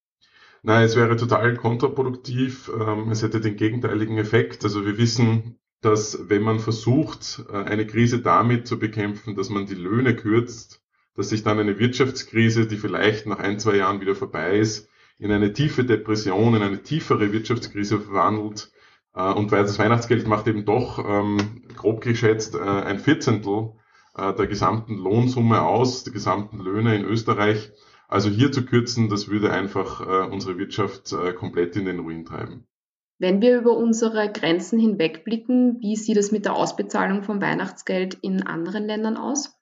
Nein, 0.62 0.84
es 0.84 0.96
wäre 0.96 1.16
total 1.16 1.58
kontraproduktiv. 1.58 2.70
Ähm, 2.80 3.10
es 3.10 3.24
hätte 3.24 3.42
den 3.42 3.56
gegenteiligen 3.56 4.20
Effekt. 4.20 4.64
Also 4.64 4.86
wir 4.86 5.00
wissen, 5.00 5.60
dass 5.82 6.30
wenn 6.30 6.44
man 6.44 6.60
versucht, 6.60 7.44
äh, 7.52 7.58
eine 7.58 7.86
Krise 7.88 8.22
damit 8.22 8.68
zu 8.68 8.80
bekämpfen, 8.80 9.36
dass 9.36 9.50
man 9.50 9.66
die 9.66 9.76
Löhne 9.76 10.16
kürzt, 10.16 10.82
dass 11.16 11.30
sich 11.30 11.44
dann 11.44 11.60
eine 11.60 11.80
Wirtschaftskrise, 11.80 12.68
die 12.68 12.78
vielleicht 12.78 13.26
nach 13.26 13.40
ein, 13.40 13.60
zwei 13.60 13.76
Jahren 13.78 14.00
wieder 14.00 14.16
vorbei 14.16 14.58
ist, 14.58 14.88
in 15.18 15.32
eine 15.32 15.54
tiefe 15.54 15.84
Depression, 15.84 16.56
in 16.56 16.62
eine 16.62 16.84
tiefere 16.84 17.34
Wirtschaftskrise 17.34 18.00
verwandelt. 18.00 18.72
Äh, 19.16 19.34
und 19.34 19.52
weil 19.52 19.64
das 19.64 19.80
Weihnachtsgeld 19.80 20.28
macht 20.28 20.48
eben 20.48 20.66
doch, 20.66 21.04
ähm, 21.04 21.64
grob 21.76 22.02
geschätzt, 22.02 22.56
äh, 22.56 22.60
ein 22.60 23.00
Vierzehntel 23.00 23.74
der 24.14 24.46
gesamten 24.48 24.98
Lohnsumme 24.98 25.62
aus, 25.62 26.04
der 26.04 26.12
gesamten 26.12 26.60
Löhne 26.60 26.98
in 26.98 27.06
Österreich. 27.06 27.72
Also 28.10 28.30
hier 28.30 28.52
zu 28.52 28.66
kürzen, 28.66 29.08
das 29.08 29.30
würde 29.30 29.54
einfach 29.54 30.30
unsere 30.30 30.58
Wirtschaft 30.58 31.16
komplett 31.38 31.78
in 31.78 31.86
den 31.86 32.00
Ruin 32.00 32.26
treiben. 32.26 32.68
Wenn 33.22 33.40
wir 33.40 33.60
über 33.60 33.78
unsere 33.78 34.32
Grenzen 34.32 34.80
hinwegblicken, 34.80 35.78
wie 35.80 35.96
sieht 35.96 36.18
es 36.18 36.32
mit 36.32 36.46
der 36.46 36.56
Ausbezahlung 36.56 37.22
von 37.22 37.40
Weihnachtsgeld 37.40 38.16
in 38.16 38.42
anderen 38.42 38.88
Ländern 38.88 39.16
aus? 39.16 39.56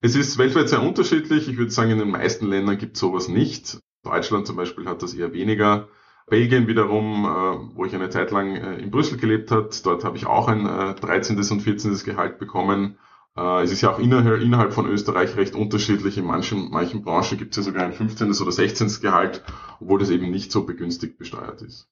Es 0.00 0.16
ist 0.16 0.38
weltweit 0.38 0.70
sehr 0.70 0.82
unterschiedlich. 0.82 1.46
Ich 1.46 1.58
würde 1.58 1.70
sagen, 1.70 1.90
in 1.90 1.98
den 1.98 2.08
meisten 2.08 2.46
Ländern 2.46 2.78
gibt 2.78 2.96
es 2.96 3.00
sowas 3.00 3.28
nicht. 3.28 3.80
Deutschland 4.02 4.46
zum 4.46 4.56
Beispiel 4.56 4.86
hat 4.86 5.02
das 5.02 5.12
eher 5.12 5.34
weniger. 5.34 5.88
Belgien 6.26 6.68
wiederum, 6.68 7.26
äh, 7.26 7.76
wo 7.76 7.84
ich 7.84 7.94
eine 7.94 8.08
Zeit 8.08 8.30
lang 8.30 8.56
äh, 8.56 8.78
in 8.78 8.90
Brüssel 8.90 9.18
gelebt 9.18 9.50
habe, 9.50 9.68
dort 9.84 10.02
habe 10.02 10.16
ich 10.16 10.24
auch 10.24 10.48
ein 10.48 10.64
13. 10.64 11.36
und 11.36 11.60
14. 11.60 11.98
Gehalt 12.02 12.38
bekommen. 12.38 12.96
Äh, 13.36 13.62
es 13.62 13.72
ist 13.72 13.82
ja 13.82 13.92
auch 13.92 13.98
innerhalb 13.98 14.72
von 14.72 14.86
Österreich 14.86 15.36
recht 15.36 15.54
unterschiedlich. 15.54 16.16
In 16.16 16.24
manchen, 16.24 16.70
manchen 16.70 17.02
Branchen 17.02 17.36
gibt 17.36 17.50
es 17.50 17.58
ja 17.58 17.62
sogar 17.62 17.84
ein 17.84 17.92
15. 17.92 18.30
oder 18.30 18.52
16. 18.52 19.02
Gehalt, 19.02 19.44
obwohl 19.80 19.98
das 19.98 20.08
eben 20.08 20.30
nicht 20.30 20.50
so 20.50 20.64
begünstigt 20.64 21.18
besteuert 21.18 21.60
ist. 21.60 21.90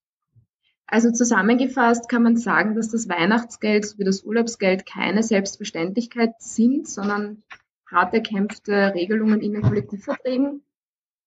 Also 0.87 1.11
zusammengefasst 1.11 2.09
kann 2.09 2.23
man 2.23 2.37
sagen, 2.37 2.75
dass 2.75 2.91
das 2.91 3.09
Weihnachtsgeld 3.09 3.87
sowie 3.87 4.05
das 4.05 4.23
Urlaubsgeld 4.23 4.87
keine 4.87 5.23
Selbstverständlichkeit 5.23 6.35
sind, 6.39 6.89
sondern 6.89 7.43
hart 7.91 8.15
erkämpfte 8.15 8.93
Regelungen 8.95 9.41
in 9.41 9.53
den 9.53 9.63
Kollektivverträgen 9.63 10.63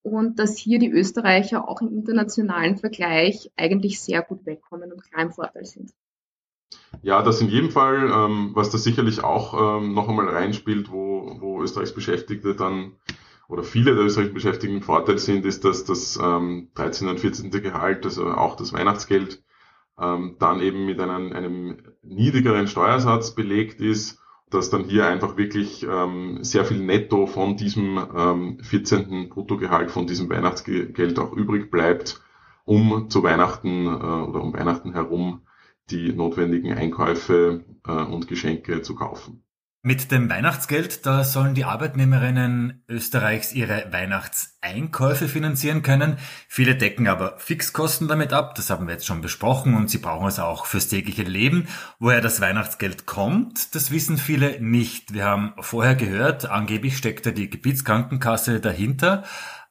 und 0.02 0.38
dass 0.38 0.56
hier 0.56 0.78
die 0.78 0.90
Österreicher 0.90 1.68
auch 1.68 1.80
im 1.80 1.92
internationalen 1.92 2.76
Vergleich 2.76 3.50
eigentlich 3.56 4.00
sehr 4.00 4.22
gut 4.22 4.46
wegkommen 4.46 4.92
und 4.92 5.02
klar 5.02 5.22
im 5.22 5.32
Vorteil 5.32 5.64
sind. 5.64 5.92
Ja, 7.02 7.22
das 7.22 7.40
in 7.40 7.48
jedem 7.48 7.70
Fall, 7.70 8.10
ähm, 8.10 8.50
was 8.54 8.70
da 8.70 8.78
sicherlich 8.78 9.24
auch 9.24 9.78
ähm, 9.80 9.94
noch 9.94 10.08
einmal 10.08 10.28
reinspielt, 10.28 10.90
wo, 10.90 11.36
wo 11.40 11.62
Österreichs 11.62 11.94
Beschäftigte 11.94 12.54
dann 12.54 12.92
oder 13.48 13.62
viele 13.62 13.94
der 13.94 14.04
österreichischen 14.04 14.34
Beschäftigten 14.34 14.76
im 14.76 14.82
Vorteil 14.82 15.18
sind, 15.18 15.46
ist, 15.46 15.64
dass 15.64 15.84
das 15.84 16.18
ähm, 16.22 16.68
13. 16.74 17.08
und 17.08 17.20
14. 17.20 17.50
Gehalt, 17.50 18.04
also 18.04 18.26
auch 18.28 18.56
das 18.56 18.72
Weihnachtsgeld, 18.72 19.42
ähm, 20.00 20.36
dann 20.38 20.60
eben 20.60 20.86
mit 20.86 21.00
einem, 21.00 21.32
einem 21.32 21.78
niedrigeren 22.02 22.66
Steuersatz 22.68 23.34
belegt 23.34 23.80
ist, 23.80 24.20
dass 24.50 24.70
dann 24.70 24.84
hier 24.84 25.06
einfach 25.06 25.36
wirklich 25.36 25.86
ähm, 25.88 26.38
sehr 26.42 26.64
viel 26.64 26.80
netto 26.80 27.26
von 27.26 27.56
diesem 27.56 27.98
ähm, 28.16 28.58
14. 28.62 29.28
Bruttogehalt, 29.28 29.90
von 29.90 30.06
diesem 30.06 30.30
Weihnachtsgeld 30.30 31.18
auch 31.18 31.32
übrig 31.32 31.70
bleibt, 31.70 32.22
um 32.64 33.10
zu 33.10 33.22
Weihnachten 33.22 33.86
äh, 33.86 33.90
oder 33.90 34.42
um 34.42 34.54
Weihnachten 34.54 34.92
herum 34.92 35.42
die 35.90 36.12
notwendigen 36.12 36.72
Einkäufe 36.72 37.64
äh, 37.86 37.92
und 37.92 38.28
Geschenke 38.28 38.82
zu 38.82 38.94
kaufen. 38.94 39.42
Mit 39.82 40.10
dem 40.10 40.28
Weihnachtsgeld, 40.28 41.06
da 41.06 41.22
sollen 41.22 41.54
die 41.54 41.64
Arbeitnehmerinnen 41.64 42.82
Österreichs 42.88 43.52
ihre 43.52 43.92
Weihnachtseinkäufe 43.92 45.28
finanzieren 45.28 45.82
können. 45.82 46.18
Viele 46.48 46.74
decken 46.74 47.06
aber 47.06 47.38
Fixkosten 47.38 48.08
damit 48.08 48.32
ab, 48.32 48.56
das 48.56 48.70
haben 48.70 48.88
wir 48.88 48.94
jetzt 48.94 49.06
schon 49.06 49.20
besprochen, 49.20 49.76
und 49.76 49.88
sie 49.88 49.98
brauchen 49.98 50.26
es 50.26 50.40
auch 50.40 50.66
fürs 50.66 50.88
tägliche 50.88 51.22
Leben. 51.22 51.68
Woher 52.00 52.20
das 52.20 52.40
Weihnachtsgeld 52.40 53.06
kommt, 53.06 53.76
das 53.76 53.92
wissen 53.92 54.18
viele 54.18 54.60
nicht. 54.60 55.14
Wir 55.14 55.26
haben 55.26 55.54
vorher 55.60 55.94
gehört, 55.94 56.50
angeblich 56.50 56.96
steckt 56.96 57.26
da 57.26 57.30
die 57.30 57.48
Gebietskrankenkasse 57.48 58.58
dahinter. 58.58 59.22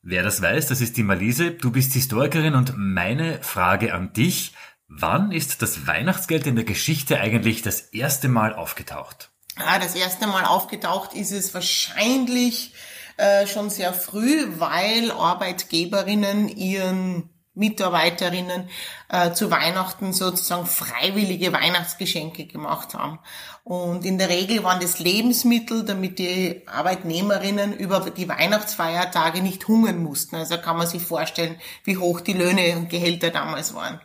Wer 0.01 0.23
das 0.23 0.41
weiß, 0.41 0.67
das 0.67 0.79
ist 0.79 0.95
die 0.95 1.03
Malise. 1.03 1.51
Du 1.51 1.69
bist 1.69 1.91
Historikerin 1.91 2.55
und 2.55 2.75
meine 2.77 3.43
Frage 3.43 3.93
an 3.93 4.13
dich, 4.13 4.53
wann 4.87 5.33
ist 5.33 5.61
das 5.61 5.85
Weihnachtsgeld 5.85 6.47
in 6.47 6.55
der 6.55 6.63
Geschichte 6.63 7.19
eigentlich 7.19 7.61
das 7.61 7.81
erste 7.81 8.29
Mal 8.29 8.53
aufgetaucht? 8.53 9.31
Ja, 9.59 9.79
das 9.79 9.95
erste 9.95 10.27
Mal 10.27 10.45
aufgetaucht 10.45 11.13
ist 11.13 11.31
es 11.31 11.53
wahrscheinlich 11.53 12.73
äh, 13.17 13.47
schon 13.47 13.69
sehr 13.69 13.93
früh, 13.93 14.47
weil 14.59 15.11
Arbeitgeberinnen 15.11 16.47
ihren 16.49 17.29
Mitarbeiterinnen 17.55 18.69
äh, 19.09 19.31
zu 19.31 19.49
Weihnachten 19.49 20.13
sozusagen 20.13 20.67
freiwillige 20.67 21.51
Weihnachtsgeschenke 21.51 22.45
gemacht 22.45 22.93
haben. 22.93 23.17
Und 23.63 24.05
in 24.05 24.19
der 24.19 24.29
Regel 24.29 24.63
waren 24.63 24.79
das 24.79 24.99
Lebensmittel, 24.99 25.83
damit 25.83 26.19
die 26.19 26.61
Arbeitnehmerinnen 26.67 27.73
über 27.73 28.11
die 28.11 28.29
Weihnachtsfeiertage 28.29 29.41
nicht 29.41 29.67
hungern 29.67 30.03
mussten. 30.03 30.35
Also 30.35 30.57
kann 30.59 30.77
man 30.77 30.87
sich 30.87 31.01
vorstellen, 31.01 31.59
wie 31.83 31.97
hoch 31.97 32.21
die 32.21 32.33
Löhne 32.33 32.77
und 32.77 32.89
Gehälter 32.89 33.31
damals 33.31 33.73
waren. 33.73 33.99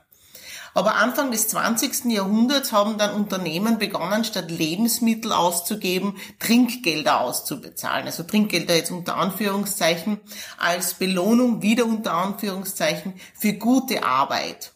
Aber 0.75 0.97
Anfang 0.97 1.31
des 1.31 1.49
20. 1.49 2.07
Jahrhunderts 2.07 2.73
haben 2.73 2.97
dann 2.97 3.15
Unternehmen 3.15 3.79
begonnen, 3.79 4.25
statt 4.25 4.51
Lebensmittel 4.51 5.33
auszugeben, 5.33 6.17
Trinkgelder 6.39 7.21
auszubezahlen. 7.21 8.07
Also 8.07 8.23
Trinkgelder 8.23 8.77
jetzt 8.77 8.91
unter 8.91 9.17
Anführungszeichen 9.17 10.21
als 10.59 10.95
Belohnung, 10.95 11.63
wieder 11.63 11.85
unter 11.85 12.15
Anführungszeichen, 12.15 13.15
für 13.35 13.53
gute 13.53 14.03
Arbeit. 14.03 14.73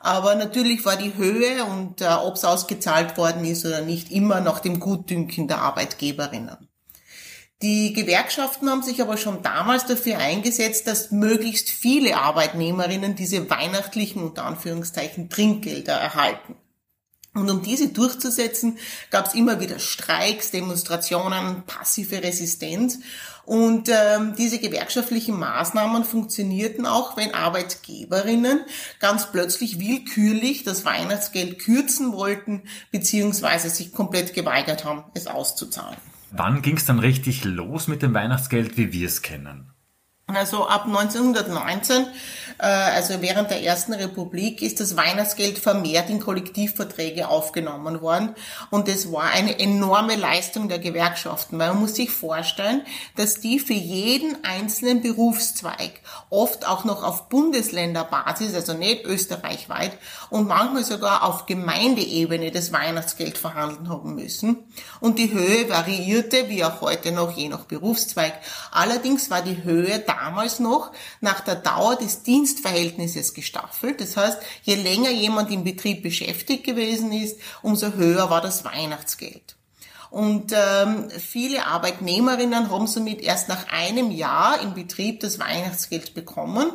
Aber 0.00 0.34
natürlich 0.34 0.84
war 0.84 0.96
die 0.96 1.14
Höhe 1.14 1.64
und 1.64 2.00
äh, 2.00 2.08
ob 2.08 2.34
es 2.34 2.44
ausgezahlt 2.44 3.16
worden 3.16 3.44
ist 3.44 3.64
oder 3.64 3.82
nicht, 3.82 4.10
immer 4.10 4.40
nach 4.40 4.60
dem 4.60 4.80
Gutdünken 4.80 5.48
der 5.48 5.60
Arbeitgeberinnen. 5.62 6.68
Die 7.64 7.94
Gewerkschaften 7.94 8.68
haben 8.68 8.82
sich 8.82 9.00
aber 9.00 9.16
schon 9.16 9.42
damals 9.42 9.86
dafür 9.86 10.18
eingesetzt, 10.18 10.86
dass 10.86 11.12
möglichst 11.12 11.70
viele 11.70 12.18
Arbeitnehmerinnen 12.18 13.16
diese 13.16 13.48
weihnachtlichen 13.48 14.22
unter 14.22 14.44
Anführungszeichen 14.44 15.30
Trinkgelder 15.30 15.94
erhalten. 15.94 16.56
Und 17.32 17.50
um 17.50 17.62
diese 17.62 17.88
durchzusetzen, 17.88 18.76
gab 19.10 19.28
es 19.28 19.34
immer 19.34 19.60
wieder 19.60 19.78
Streiks, 19.78 20.50
Demonstrationen, 20.50 21.62
passive 21.64 22.22
Resistenz. 22.22 22.98
Und 23.46 23.88
ähm, 23.88 24.34
diese 24.36 24.58
gewerkschaftlichen 24.58 25.38
Maßnahmen 25.38 26.04
funktionierten 26.04 26.84
auch, 26.84 27.16
wenn 27.16 27.32
Arbeitgeberinnen 27.32 28.60
ganz 29.00 29.32
plötzlich 29.32 29.80
willkürlich 29.80 30.64
das 30.64 30.84
Weihnachtsgeld 30.84 31.60
kürzen 31.60 32.12
wollten, 32.12 32.64
beziehungsweise 32.90 33.70
sich 33.70 33.90
komplett 33.90 34.34
geweigert 34.34 34.84
haben, 34.84 35.04
es 35.14 35.26
auszuzahlen. 35.26 35.96
Wann 36.36 36.62
ging 36.62 36.76
es 36.76 36.84
dann 36.84 36.98
richtig 36.98 37.44
los 37.44 37.86
mit 37.86 38.02
dem 38.02 38.12
Weihnachtsgeld, 38.12 38.76
wie 38.76 38.92
wir 38.92 39.06
es 39.06 39.22
kennen? 39.22 39.70
Also 40.26 40.66
ab 40.66 40.86
1919 40.86 42.02
äh, 42.02 42.06
also 42.58 43.20
während 43.20 43.50
der 43.50 43.62
Ersten 43.62 43.92
Republik 43.92 44.62
ist 44.62 44.80
das 44.80 44.96
Weihnachtsgeld 44.96 45.58
vermehrt 45.58 46.08
in 46.08 46.20
Kollektivverträge 46.20 47.28
aufgenommen 47.28 48.00
worden. 48.00 48.34
Und 48.70 48.88
es 48.88 49.12
war 49.12 49.24
eine 49.24 49.58
enorme 49.58 50.14
Leistung 50.14 50.68
der 50.68 50.78
Gewerkschaften, 50.78 51.58
weil 51.58 51.70
man 51.70 51.80
muss 51.80 51.96
sich 51.96 52.10
vorstellen, 52.10 52.82
dass 53.16 53.40
die 53.40 53.58
für 53.58 53.74
jeden 53.74 54.44
einzelnen 54.44 55.02
Berufszweig 55.02 56.00
oft 56.30 56.66
auch 56.66 56.84
noch 56.84 57.02
auf 57.02 57.28
Bundesländerbasis, 57.28 58.54
also 58.54 58.74
nicht 58.74 59.04
österreichweit 59.04 59.92
und 60.30 60.46
manchmal 60.46 60.84
sogar 60.84 61.24
auf 61.24 61.46
Gemeindeebene 61.46 62.50
das 62.50 62.72
Weihnachtsgeld 62.72 63.36
verhandeln 63.36 63.88
haben 63.88 64.14
müssen. 64.14 64.58
Und 65.00 65.18
die 65.18 65.32
Höhe 65.32 65.68
variierte 65.68 66.48
wie 66.48 66.64
auch 66.64 66.80
heute 66.80 67.12
noch 67.12 67.36
je 67.36 67.48
nach 67.48 67.64
Berufszweig. 67.64 68.34
Allerdings 68.70 69.30
war 69.30 69.42
die 69.42 69.64
Höhe 69.64 69.98
damals 70.00 70.60
noch 70.60 70.92
nach 71.20 71.40
der 71.40 71.56
Dauer 71.56 71.96
des 71.96 72.22
Dienstes 72.22 72.43
Dienstverhältnisses 72.44 73.32
gestaffelt. 73.32 74.02
Das 74.02 74.18
heißt, 74.18 74.38
je 74.64 74.74
länger 74.74 75.10
jemand 75.10 75.50
im 75.50 75.64
Betrieb 75.64 76.02
beschäftigt 76.02 76.64
gewesen 76.64 77.10
ist, 77.10 77.40
umso 77.62 77.94
höher 77.94 78.28
war 78.28 78.42
das 78.42 78.66
Weihnachtsgeld. 78.66 79.56
Und 80.10 80.52
ähm, 80.52 81.08
viele 81.10 81.66
Arbeitnehmerinnen 81.66 82.70
haben 82.70 82.86
somit 82.86 83.22
erst 83.22 83.48
nach 83.48 83.66
einem 83.72 84.10
Jahr 84.10 84.60
im 84.60 84.74
Betrieb 84.74 85.20
das 85.20 85.38
Weihnachtsgeld 85.38 86.14
bekommen. 86.14 86.70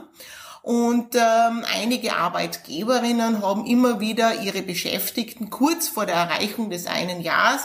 Und 0.64 1.16
ähm, 1.16 1.64
einige 1.72 2.16
Arbeitgeberinnen 2.16 3.42
haben 3.44 3.66
immer 3.66 4.00
wieder 4.00 4.42
ihre 4.42 4.64
Beschäftigten 4.64 5.52
kurz 5.52 5.88
vor 5.88 6.06
der 6.06 6.16
Erreichung 6.16 6.70
des 6.70 6.88
einen 6.88 7.22
Jahres 7.22 7.62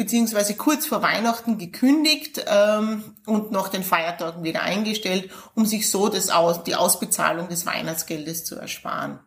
beziehungsweise 0.00 0.54
kurz 0.54 0.86
vor 0.86 1.02
Weihnachten 1.02 1.58
gekündigt 1.58 2.42
ähm, 2.46 3.04
und 3.26 3.52
nach 3.52 3.68
den 3.68 3.82
Feiertagen 3.82 4.42
wieder 4.42 4.62
eingestellt, 4.62 5.30
um 5.54 5.66
sich 5.66 5.90
so 5.90 6.08
das 6.08 6.30
Aus, 6.30 6.64
die 6.64 6.74
Ausbezahlung 6.74 7.50
des 7.50 7.66
Weihnachtsgeldes 7.66 8.46
zu 8.46 8.56
ersparen. 8.56 9.20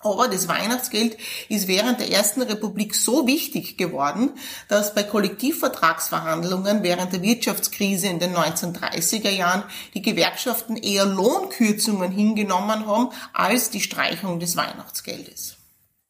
Aber 0.00 0.26
das 0.26 0.48
Weihnachtsgeld 0.48 1.16
ist 1.48 1.68
während 1.68 2.00
der 2.00 2.10
Ersten 2.10 2.42
Republik 2.42 2.96
so 2.96 3.28
wichtig 3.28 3.78
geworden, 3.78 4.30
dass 4.66 4.92
bei 4.92 5.04
Kollektivvertragsverhandlungen 5.04 6.82
während 6.82 7.12
der 7.12 7.22
Wirtschaftskrise 7.22 8.08
in 8.08 8.18
den 8.18 8.34
1930er 8.34 9.30
Jahren 9.30 9.62
die 9.94 10.02
Gewerkschaften 10.02 10.76
eher 10.76 11.06
Lohnkürzungen 11.06 12.10
hingenommen 12.10 12.88
haben 12.88 13.10
als 13.32 13.70
die 13.70 13.80
Streichung 13.80 14.40
des 14.40 14.56
Weihnachtsgeldes. 14.56 15.58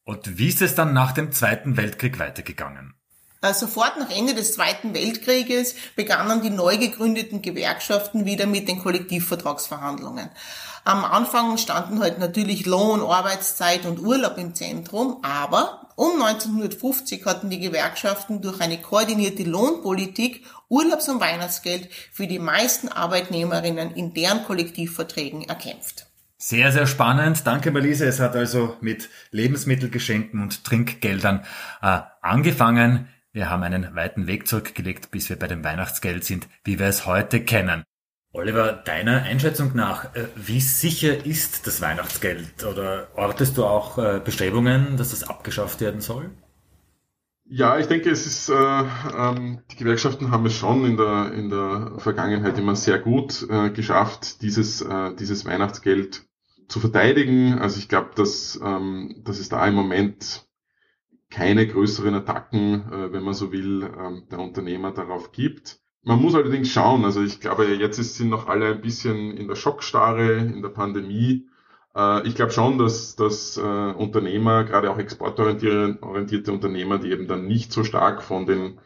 Und 0.05 0.39
wie 0.39 0.49
ist 0.49 0.63
es 0.63 0.75
dann 0.75 0.95
nach 0.95 1.13
dem 1.13 1.31
Zweiten 1.33 1.77
Weltkrieg 1.77 2.19
weitergegangen? 2.19 2.98
Äh, 3.41 3.55
sofort 3.55 3.99
nach 3.99 4.11
Ende 4.11 4.35
des 4.35 4.53
Zweiten 4.53 4.95
Weltkrieges 4.95 5.75
begannen 5.95 6.43
die 6.43 6.51
neu 6.51 6.77
gegründeten 6.77 7.41
Gewerkschaften 7.41 8.25
wieder 8.25 8.47
mit 8.47 8.69
den 8.69 8.81
Kollektivvertragsverhandlungen. 8.81 10.31
Am 10.85 11.05
Anfang 11.05 11.59
standen 11.59 12.01
halt 12.01 12.19
natürlich 12.19 12.67
Lohn, 12.67 13.01
Arbeitszeit 13.01 13.85
und 13.85 14.01
Urlaub 14.01 14.39
im 14.39 14.55
Zentrum, 14.55 15.19
aber 15.23 15.89
um 15.97 16.23
1950 16.23 17.27
hatten 17.27 17.51
die 17.51 17.61
Gewerkschaften 17.61 18.41
durch 18.41 18.61
eine 18.61 18.81
koordinierte 18.81 19.43
Lohnpolitik 19.43 20.45
Urlaubs- 20.69 21.09
und 21.09 21.21
Weihnachtsgeld 21.21 21.89
für 22.13 22.27
die 22.27 22.39
meisten 22.39 22.89
Arbeitnehmerinnen 22.89 23.93
in 23.95 24.15
deren 24.15 24.45
Kollektivverträgen 24.45 25.43
erkämpft. 25.43 26.07
Sehr, 26.39 26.71
sehr 26.71 26.87
spannend. 26.87 27.47
Danke, 27.47 27.73
Malise. 27.73 28.07
Es 28.07 28.21
hat 28.21 28.37
also 28.37 28.77
mit 28.81 29.11
Lebensmittelgeschenken 29.33 30.41
und 30.41 30.65
Trinkgeldern 30.65 31.45
äh, 31.83 32.01
angefangen. 32.23 33.09
Wir 33.39 33.51
haben 33.51 33.63
einen 33.63 33.95
weiten 33.95 34.27
Weg 34.27 34.49
zurückgelegt, 34.49 35.13
bis 35.13 35.29
wir 35.29 35.39
bei 35.39 35.47
dem 35.47 35.63
Weihnachtsgeld 35.63 36.25
sind, 36.25 36.49
wie 36.65 36.81
wir 36.81 36.87
es 36.87 37.07
heute 37.07 37.39
kennen. 37.41 37.85
Oliver, 38.33 38.73
deiner 38.73 39.23
Einschätzung 39.23 39.77
nach, 39.77 40.13
äh, 40.17 40.27
wie 40.35 40.61
sicher 40.61 41.25
ist 41.25 41.69
das 41.69 41.81
Weihnachtsgeld? 41.81 42.65
Oder 42.65 43.07
ortest 43.15 43.57
du 43.57 43.65
auch 43.65 43.97
äh, 43.97 44.21
Bestrebungen, 44.25 44.97
dass 44.97 45.11
das 45.11 45.23
abgeschafft 45.23 45.81
werden 45.81 46.01
soll? 46.01 46.33
Ja, 47.45 47.79
ich 47.79 47.87
denke, 47.87 48.11
es 48.11 48.27
ist, 48.27 48.49
äh, 48.49 48.55
ähm, 49.17 49.61
die 49.71 49.77
Gewerkschaften 49.77 50.33
haben 50.33 50.47
es 50.47 50.55
schon 50.55 50.85
in 50.85 50.97
der, 50.97 51.31
in 51.33 51.49
der 51.49 51.93
Vergangenheit 51.99 52.59
immer 52.59 52.75
sehr 52.75 52.99
gut 52.99 53.47
äh, 53.49 53.71
geschafft, 53.71 54.43
dieses, 54.43 54.81
äh, 54.83 55.15
dieses 55.15 55.47
Weihnachtsgeld 55.47 56.25
zu 56.67 56.81
verteidigen. 56.81 57.57
Also 57.61 57.79
ich 57.79 57.89
glaube, 57.89 58.11
dass, 58.17 58.59
ähm, 58.61 59.23
dass 59.25 59.39
es 59.39 59.49
da 59.49 59.65
im 59.65 59.75
Moment 59.75 60.48
keine 61.39 61.69
größeren 61.69 62.17
Attacken, 62.17 62.91
äh, 62.93 63.13
wenn 63.13 63.23
man 63.23 63.33
so 63.33 63.53
will, 63.53 63.85
äh, 63.85 64.29
der 64.29 64.41
Unternehmer 64.41 64.91
darauf 64.91 65.31
gibt. 65.31 65.79
Man 66.03 66.21
muss 66.21 66.35
allerdings 66.35 66.69
schauen, 66.69 67.05
also 67.05 67.23
ich 67.23 67.39
glaube, 67.39 67.67
jetzt 67.67 68.03
sind 68.03 68.29
noch 68.29 68.49
alle 68.49 68.73
ein 68.73 68.81
bisschen 68.81 69.37
in 69.37 69.47
der 69.47 69.55
Schockstarre, 69.55 70.33
in 70.33 70.63
der 70.63 70.71
Pandemie. 70.71 71.47
Äh, 71.95 72.27
ich 72.27 72.35
glaube 72.35 72.51
schon, 72.51 72.77
dass, 72.79 73.15
dass 73.15 73.57
äh, 73.57 73.61
Unternehmer, 73.61 74.65
gerade 74.65 74.91
auch 74.91 74.99
exportorientierte 74.99 76.51
Unternehmer, 76.51 76.99
die 76.99 77.13
eben 77.13 77.29
dann 77.29 77.47
nicht 77.47 77.73
so 77.73 77.85
stark 77.85 78.21
von 78.25 78.45
den 78.45 78.81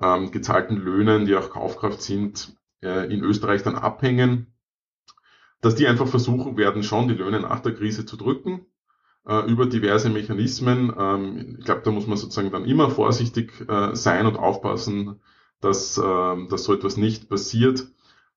ähm, 0.00 0.30
gezahlten 0.30 0.76
Löhnen, 0.76 1.26
die 1.26 1.34
auch 1.34 1.50
Kaufkraft 1.50 2.00
sind, 2.00 2.56
äh, 2.80 3.12
in 3.12 3.24
Österreich 3.24 3.64
dann 3.64 3.74
abhängen, 3.74 4.46
dass 5.60 5.74
die 5.74 5.88
einfach 5.88 6.06
versuchen 6.06 6.56
werden, 6.56 6.84
schon 6.84 7.08
die 7.08 7.14
Löhne 7.14 7.40
nach 7.40 7.58
der 7.58 7.74
Krise 7.74 8.06
zu 8.06 8.16
drücken 8.16 8.66
über 9.24 9.66
diverse 9.66 10.08
Mechanismen. 10.08 10.92
Ähm, 10.98 11.56
ich 11.58 11.64
glaube, 11.64 11.82
da 11.84 11.90
muss 11.90 12.06
man 12.06 12.16
sozusagen 12.16 12.50
dann 12.50 12.64
immer 12.64 12.90
vorsichtig 12.90 13.52
sein 13.92 14.26
und 14.26 14.36
aufpassen, 14.36 15.20
dass, 15.60 15.98
äh, 15.98 16.46
dass 16.48 16.64
so 16.64 16.74
etwas 16.74 16.96
nicht 16.96 17.28
passiert. 17.28 17.80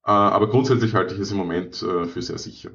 Äh, 0.06 0.12
aber 0.12 0.50
grundsätzlich 0.50 0.94
halte 0.96 1.14
ich 1.14 1.20
es 1.20 1.32
im 1.32 1.38
Moment 1.38 1.82
äh, 1.82 2.06
für 2.06 2.22
sehr 2.22 2.38
sicher. 2.38 2.72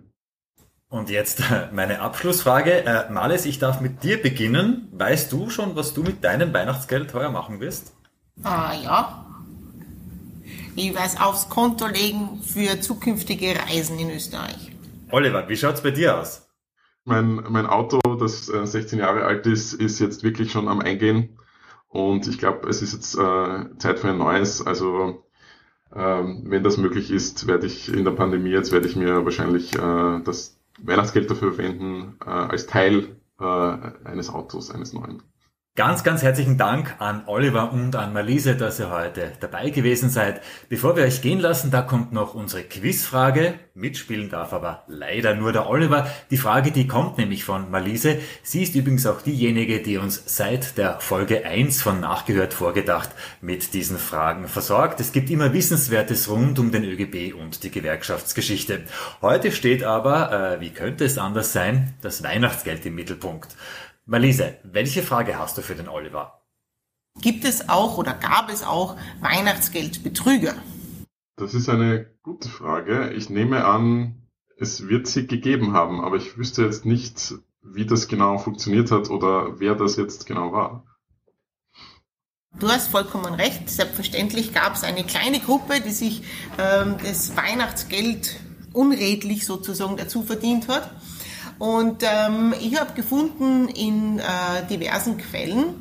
Und 0.88 1.10
jetzt 1.10 1.40
äh, 1.40 1.68
meine 1.72 2.00
Abschlussfrage. 2.00 2.84
Äh, 2.84 3.10
Males, 3.10 3.44
ich 3.44 3.58
darf 3.58 3.80
mit 3.80 4.04
dir 4.04 4.22
beginnen. 4.22 4.88
Weißt 4.92 5.32
du 5.32 5.50
schon, 5.50 5.74
was 5.74 5.94
du 5.94 6.02
mit 6.02 6.22
deinem 6.22 6.54
Weihnachtsgeld 6.54 7.12
heuer 7.14 7.30
machen 7.30 7.60
wirst? 7.60 7.92
Ah 8.44 8.72
ja. 8.74 9.22
Ich 10.76 10.94
weiß 10.94 11.20
aufs 11.20 11.48
Konto 11.48 11.86
legen 11.86 12.42
für 12.42 12.80
zukünftige 12.80 13.54
Reisen 13.56 13.98
in 13.98 14.10
Österreich. 14.10 14.72
Oliver, 15.10 15.48
wie 15.48 15.56
schaut's 15.56 15.82
bei 15.82 15.90
dir 15.90 16.18
aus? 16.18 16.45
Mein, 17.06 17.36
mein 17.48 17.66
Auto, 17.66 18.00
das 18.18 18.46
16 18.46 18.98
Jahre 18.98 19.24
alt 19.24 19.46
ist, 19.46 19.72
ist 19.72 20.00
jetzt 20.00 20.24
wirklich 20.24 20.50
schon 20.50 20.68
am 20.68 20.80
Eingehen. 20.80 21.38
Und 21.88 22.26
ich 22.26 22.38
glaube, 22.38 22.68
es 22.68 22.82
ist 22.82 22.92
jetzt 22.92 23.14
äh, 23.16 23.78
Zeit 23.78 24.00
für 24.00 24.08
ein 24.08 24.18
neues. 24.18 24.66
Also 24.66 25.24
ähm, 25.94 26.42
wenn 26.46 26.64
das 26.64 26.76
möglich 26.76 27.10
ist, 27.10 27.46
werde 27.46 27.66
ich 27.66 27.92
in 27.92 28.04
der 28.04 28.10
Pandemie 28.10 28.50
jetzt 28.50 28.72
werde 28.72 28.88
ich 28.88 28.96
mir 28.96 29.24
wahrscheinlich 29.24 29.74
äh, 29.76 30.20
das 30.24 30.58
Weihnachtsgeld 30.82 31.30
dafür 31.30 31.52
verwenden 31.52 32.18
äh, 32.24 32.28
als 32.28 32.66
Teil 32.66 33.16
äh, 33.40 33.44
eines 33.44 34.28
Autos, 34.28 34.70
eines 34.70 34.92
neuen. 34.92 35.22
Ganz, 35.76 36.04
ganz 36.04 36.22
herzlichen 36.22 36.56
Dank 36.56 36.94
an 37.00 37.24
Oliver 37.26 37.70
und 37.70 37.96
an 37.96 38.14
Malise, 38.14 38.56
dass 38.56 38.80
ihr 38.80 38.90
heute 38.90 39.32
dabei 39.40 39.68
gewesen 39.68 40.08
seid. 40.08 40.40
Bevor 40.70 40.96
wir 40.96 41.04
euch 41.04 41.20
gehen 41.20 41.38
lassen, 41.38 41.70
da 41.70 41.82
kommt 41.82 42.14
noch 42.14 42.32
unsere 42.32 42.62
Quizfrage. 42.62 43.58
Mitspielen 43.74 44.30
darf 44.30 44.54
aber 44.54 44.84
leider 44.86 45.34
nur 45.34 45.52
der 45.52 45.68
Oliver. 45.68 46.10
Die 46.30 46.38
Frage, 46.38 46.70
die 46.70 46.86
kommt 46.86 47.18
nämlich 47.18 47.44
von 47.44 47.70
Malise. 47.70 48.16
Sie 48.42 48.62
ist 48.62 48.74
übrigens 48.74 49.06
auch 49.06 49.20
diejenige, 49.20 49.82
die 49.82 49.98
uns 49.98 50.22
seit 50.24 50.78
der 50.78 50.98
Folge 50.98 51.44
1 51.44 51.82
von 51.82 52.00
Nachgehört 52.00 52.54
vorgedacht 52.54 53.10
mit 53.42 53.74
diesen 53.74 53.98
Fragen 53.98 54.48
versorgt. 54.48 54.98
Es 55.00 55.12
gibt 55.12 55.28
immer 55.28 55.52
Wissenswertes 55.52 56.30
rund 56.30 56.58
um 56.58 56.72
den 56.72 56.84
ÖGB 56.84 57.34
und 57.38 57.64
die 57.64 57.70
Gewerkschaftsgeschichte. 57.70 58.84
Heute 59.20 59.52
steht 59.52 59.84
aber, 59.84 60.54
äh, 60.54 60.60
wie 60.62 60.70
könnte 60.70 61.04
es 61.04 61.18
anders 61.18 61.52
sein, 61.52 61.92
das 62.00 62.22
Weihnachtsgeld 62.22 62.86
im 62.86 62.94
Mittelpunkt. 62.94 63.56
Malise, 64.08 64.56
welche 64.62 65.02
Frage 65.02 65.36
hast 65.36 65.58
du 65.58 65.62
für 65.62 65.74
den 65.74 65.88
Oliver? 65.88 66.40
Gibt 67.20 67.44
es 67.44 67.68
auch 67.68 67.98
oder 67.98 68.14
gab 68.14 68.50
es 68.50 68.62
auch 68.62 68.96
Weihnachtsgeldbetrüger? 69.20 70.54
Das 71.34 71.54
ist 71.54 71.68
eine 71.68 72.06
gute 72.22 72.48
Frage. 72.48 73.12
Ich 73.14 73.30
nehme 73.30 73.64
an, 73.64 74.28
es 74.58 74.86
wird 74.86 75.08
sie 75.08 75.26
gegeben 75.26 75.72
haben, 75.72 76.00
aber 76.00 76.14
ich 76.16 76.38
wüsste 76.38 76.62
jetzt 76.62 76.86
nicht, 76.86 77.34
wie 77.62 77.84
das 77.84 78.06
genau 78.06 78.38
funktioniert 78.38 78.92
hat 78.92 79.10
oder 79.10 79.58
wer 79.58 79.74
das 79.74 79.96
jetzt 79.96 80.24
genau 80.24 80.52
war. 80.52 80.86
Du 82.60 82.68
hast 82.68 82.92
vollkommen 82.92 83.34
recht. 83.34 83.68
Selbstverständlich 83.68 84.54
gab 84.54 84.76
es 84.76 84.84
eine 84.84 85.02
kleine 85.02 85.40
Gruppe, 85.40 85.80
die 85.80 85.90
sich 85.90 86.22
ähm, 86.58 86.94
das 87.02 87.36
Weihnachtsgeld 87.36 88.38
unredlich 88.72 89.44
sozusagen 89.46 89.96
dazu 89.96 90.22
verdient 90.22 90.68
hat. 90.68 90.92
Und 91.58 92.02
ähm, 92.02 92.54
ich 92.60 92.78
habe 92.78 92.92
gefunden 92.92 93.68
in 93.68 94.18
äh, 94.18 94.66
diversen 94.68 95.16
Quellen, 95.16 95.74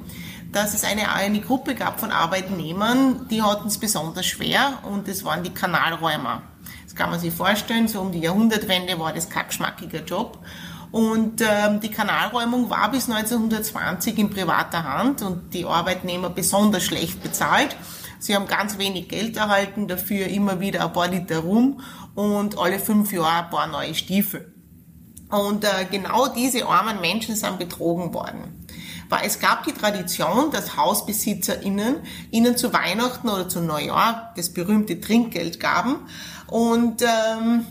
dass 0.52 0.74
es 0.74 0.86
eine, 0.86 1.12
eine 1.12 1.42
Gruppe 1.42 1.76
gab 1.76 2.00
von 2.00 2.12
Arbeitnehmern, 2.12 3.28
die 3.30 3.42
hatten 3.42 3.68
es 3.68 3.78
besonders 3.78 4.26
schwer 4.26 4.80
und 4.84 5.08
das 5.08 5.26
waren 5.26 5.44
die 5.44 5.54
Kanalräumer. 5.54 6.44
Das 6.86 6.96
kann 6.96 7.10
man 7.10 7.20
sich 7.20 7.34
vorstellen, 7.34 7.90
so 7.90 8.00
um 8.00 8.14
die 8.14 8.22
Jahrhundertwende 8.22 8.98
war 8.98 9.12
das 9.12 9.30
kein 9.30 9.48
geschmackiger 9.48 10.04
Job. 10.04 10.40
Und 10.92 11.42
ähm, 11.42 11.82
die 11.82 11.92
Kanalräumung 11.92 12.70
war 12.70 12.90
bis 12.90 13.10
1920 13.10 14.18
in 14.18 14.30
privater 14.30 14.86
Hand 14.86 15.22
und 15.24 15.54
die 15.54 15.66
Arbeitnehmer 15.66 16.30
besonders 16.30 16.84
schlecht 16.84 17.22
bezahlt. 17.22 17.76
Sie 18.20 18.34
haben 18.34 18.48
ganz 18.48 18.78
wenig 18.78 19.10
Geld 19.10 19.36
erhalten, 19.36 19.90
dafür 19.90 20.28
immer 20.28 20.62
wieder 20.62 20.86
ein 20.86 20.94
paar 20.94 21.10
Liter 21.10 21.40
rum 21.40 21.82
und 22.16 22.58
alle 22.58 22.80
fünf 22.80 23.12
Jahre 23.12 23.44
ein 23.44 23.50
paar 23.50 23.68
neue 23.68 23.94
Stiefel. 23.94 24.55
Und 25.30 25.64
äh, 25.64 25.86
genau 25.90 26.28
diese 26.28 26.68
armen 26.68 27.02
Menschen 27.02 27.36
sind 27.36 27.58
betrogen 27.58 28.14
worden. 28.14 28.66
Weil 29.10 29.26
es 29.26 29.40
gab 29.40 29.64
die 29.66 29.74
Tradition, 29.74 30.52
dass 30.52 30.78
HausbesitzerInnen 30.78 31.98
ihnen 32.32 32.58
zu 32.58 32.74
Weihnachten 32.74 33.30
oder 33.30 33.48
zu 33.48 33.62
Neujahr 33.62 34.34
das 34.36 34.54
berühmte 34.54 35.00
Trinkgeld 35.00 35.60
gaben. 35.60 35.98
Und 36.48 37.02
ähm, 37.04 37.66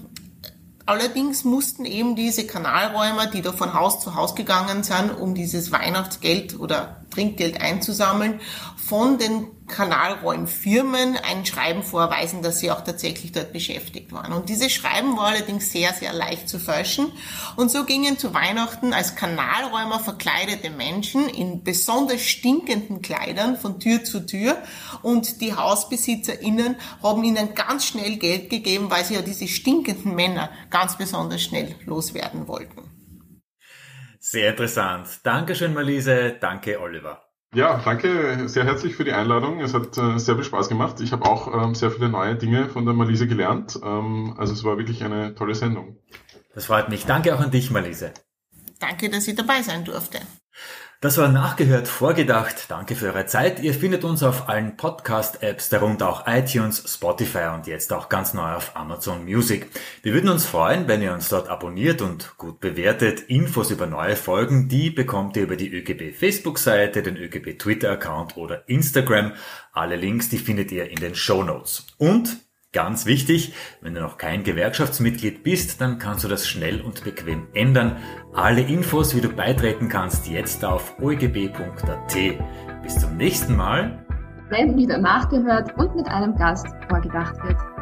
allerdings 0.87 1.45
mussten 1.45 1.85
eben 1.85 2.17
diese 2.17 2.47
Kanalräumer, 2.47 3.27
die 3.27 3.43
da 3.43 3.53
von 3.53 3.75
Haus 3.75 4.01
zu 4.01 4.15
Haus 4.15 4.35
gegangen 4.35 4.83
sind, 4.83 5.11
um 5.11 5.35
dieses 5.35 5.73
Weihnachtsgeld 5.73 6.59
oder 6.59 7.04
Trinkgeld 7.15 7.61
einzusammeln, 7.61 8.41
von 8.77 9.17
den 9.17 9.47
Kanalräumfirmen 9.67 11.17
ein 11.17 11.47
Schreiben 11.47 11.83
vorweisen, 11.83 12.43
dass 12.43 12.59
sie 12.59 12.71
auch 12.71 12.83
tatsächlich 12.83 13.33
dort 13.33 13.53
beschäftigt 13.53 14.13
waren. 14.13 14.33
Und 14.35 14.51
dieses 14.51 14.73
Schreiben 14.73 15.17
war 15.17 15.29
allerdings 15.29 15.73
sehr, 15.73 15.95
sehr 15.95 16.13
leicht 16.13 16.51
zu 16.51 16.59
fälschen. 16.59 17.11
Und 17.57 17.71
so 17.71 17.85
gingen 17.85 18.19
zu 18.19 18.35
Weihnachten 18.35 18.93
als 18.93 19.17
Kanalräumer 19.17 20.01
verkleidete 20.01 20.69
Menschen 20.69 21.29
in 21.29 21.65
besonders 21.65 22.21
stinkenden 22.21 23.01
Kleidern 23.01 23.57
von 23.57 23.81
Tür 23.81 24.05
zu 24.05 24.27
Tür. 24.27 24.59
Und 25.03 25.41
die 25.41 25.55
HausbesitzerInnen 25.55 26.77
haben 27.03 27.25
ihnen 27.25 27.55
ganz 27.55 27.87
schnell 27.87 28.17
Geld 28.17 28.51
gegeben, 28.51 28.91
weil 28.91 29.05
sie 29.05 29.15
ja 29.15 29.23
diese 29.23 29.49
stinkenden 29.49 30.15
Männer 30.15 30.51
ganz 30.69 30.99
besonders 30.99 31.43
schnell 31.43 31.75
loswerden 31.87 32.49
wollten. 32.49 32.94
Sehr 34.35 34.51
interessant. 34.51 35.21
Dankeschön, 35.23 35.73
Malise. 35.75 36.37
Danke, 36.41 36.81
Oliver. 36.81 37.23
Ja, 37.55 37.81
danke 37.85 38.49
sehr 38.49 38.65
herzlich 38.65 38.97
für 38.97 39.05
die 39.05 39.13
Einladung. 39.13 39.61
Es 39.61 39.75
hat 39.75 39.97
äh, 39.97 40.19
sehr 40.19 40.35
viel 40.35 40.43
Spaß 40.43 40.69
gemacht. 40.69 41.01
Ich 41.01 41.13
habe 41.13 41.25
auch 41.25 41.55
ähm, 41.55 41.77
sehr 41.77 41.93
viele 41.93 42.09
neue 42.09 42.35
Dinge 42.35 42.69
von 42.69 42.85
der 42.85 42.95
Malise 42.95 43.29
gelernt. 43.29 43.79
Ähm, 43.81 44.35
also 44.37 44.53
es 44.53 44.65
war 44.65 44.77
wirklich 44.77 45.05
eine 45.05 45.37
tolle 45.37 45.55
Sendung. 45.55 45.99
Das 46.53 46.67
freut 46.67 46.89
mich. 46.89 47.07
Danke 47.07 47.33
auch 47.33 47.39
an 47.39 47.53
dich, 47.53 47.71
Malise. 47.71 48.13
danke, 48.81 49.09
dass 49.09 49.29
ich 49.29 49.37
dabei 49.37 49.63
sein 49.63 49.85
durfte. 49.85 50.19
Das 51.05 51.19
war 51.19 51.29
nachgehört 51.29 51.87
vorgedacht. 51.87 52.65
Danke 52.71 52.97
für 52.97 53.09
eure 53.09 53.27
Zeit. 53.27 53.61
Ihr 53.61 53.75
findet 53.75 54.05
uns 54.05 54.23
auf 54.23 54.49
allen 54.49 54.79
Podcast-Apps, 54.79 55.69
darunter 55.69 56.09
auch 56.09 56.27
iTunes, 56.27 56.83
Spotify 56.87 57.51
und 57.55 57.67
jetzt 57.67 57.93
auch 57.93 58.09
ganz 58.09 58.33
neu 58.33 58.55
auf 58.55 58.75
Amazon 58.75 59.23
Music. 59.27 59.67
Wir 60.03 60.15
würden 60.15 60.31
uns 60.31 60.47
freuen, 60.47 60.89
wenn 60.89 61.03
ihr 61.03 61.13
uns 61.13 61.29
dort 61.29 61.51
abonniert 61.51 62.01
und 62.01 62.39
gut 62.39 62.59
bewertet. 62.59 63.21
Infos 63.29 63.71
über 63.71 63.87
neue 63.87 64.17
Folgen, 64.17 64.71
die 64.71 64.89
bekommt 64.89 65.37
ihr 65.37 65.43
über 65.43 65.57
die 65.57 65.71
ÖGB 65.71 66.17
Facebook-Seite, 66.17 67.03
den 67.03 67.19
ÖGB 67.19 67.59
Twitter-Account 67.59 68.39
oder 68.39 68.67
Instagram. 68.67 69.35
Alle 69.75 69.97
Links, 69.97 70.31
die 70.31 70.39
findet 70.39 70.73
ihr 70.73 70.91
in 70.91 71.01
den 71.01 71.15
Show 71.15 71.43
Notes. 71.43 71.85
Und 71.99 72.39
Ganz 72.75 73.07
wichtig, 73.07 73.53
wenn 73.83 73.95
du 73.95 74.01
noch 74.01 74.19
kein 74.19 74.43
Gewerkschaftsmitglied 74.43 75.45
bist, 75.45 75.81
dann 75.81 76.01
kannst 76.01 76.25
du 76.25 76.29
das 76.29 76.49
schnell 76.49 76.81
und 76.81 77.05
bequem 77.05 77.47
ändern. 77.55 77.99
Alle 78.35 78.63
Infos, 78.63 79.15
wie 79.15 79.21
du 79.21 79.29
beitreten 79.29 79.89
kannst, 79.89 80.27
jetzt 80.27 80.65
auf 80.65 80.99
oegb.at. 81.01 82.17
Bis 82.83 82.99
zum 82.99 83.17
nächsten 83.17 83.55
Mal. 83.55 84.05
Wenn 84.49 84.77
wieder 84.77 84.99
nachgehört 84.99 85.79
und 85.79 85.95
mit 85.95 86.09
einem 86.09 86.35
Gast 86.35 86.67
vorgedacht 86.89 87.37
wird. 87.45 87.74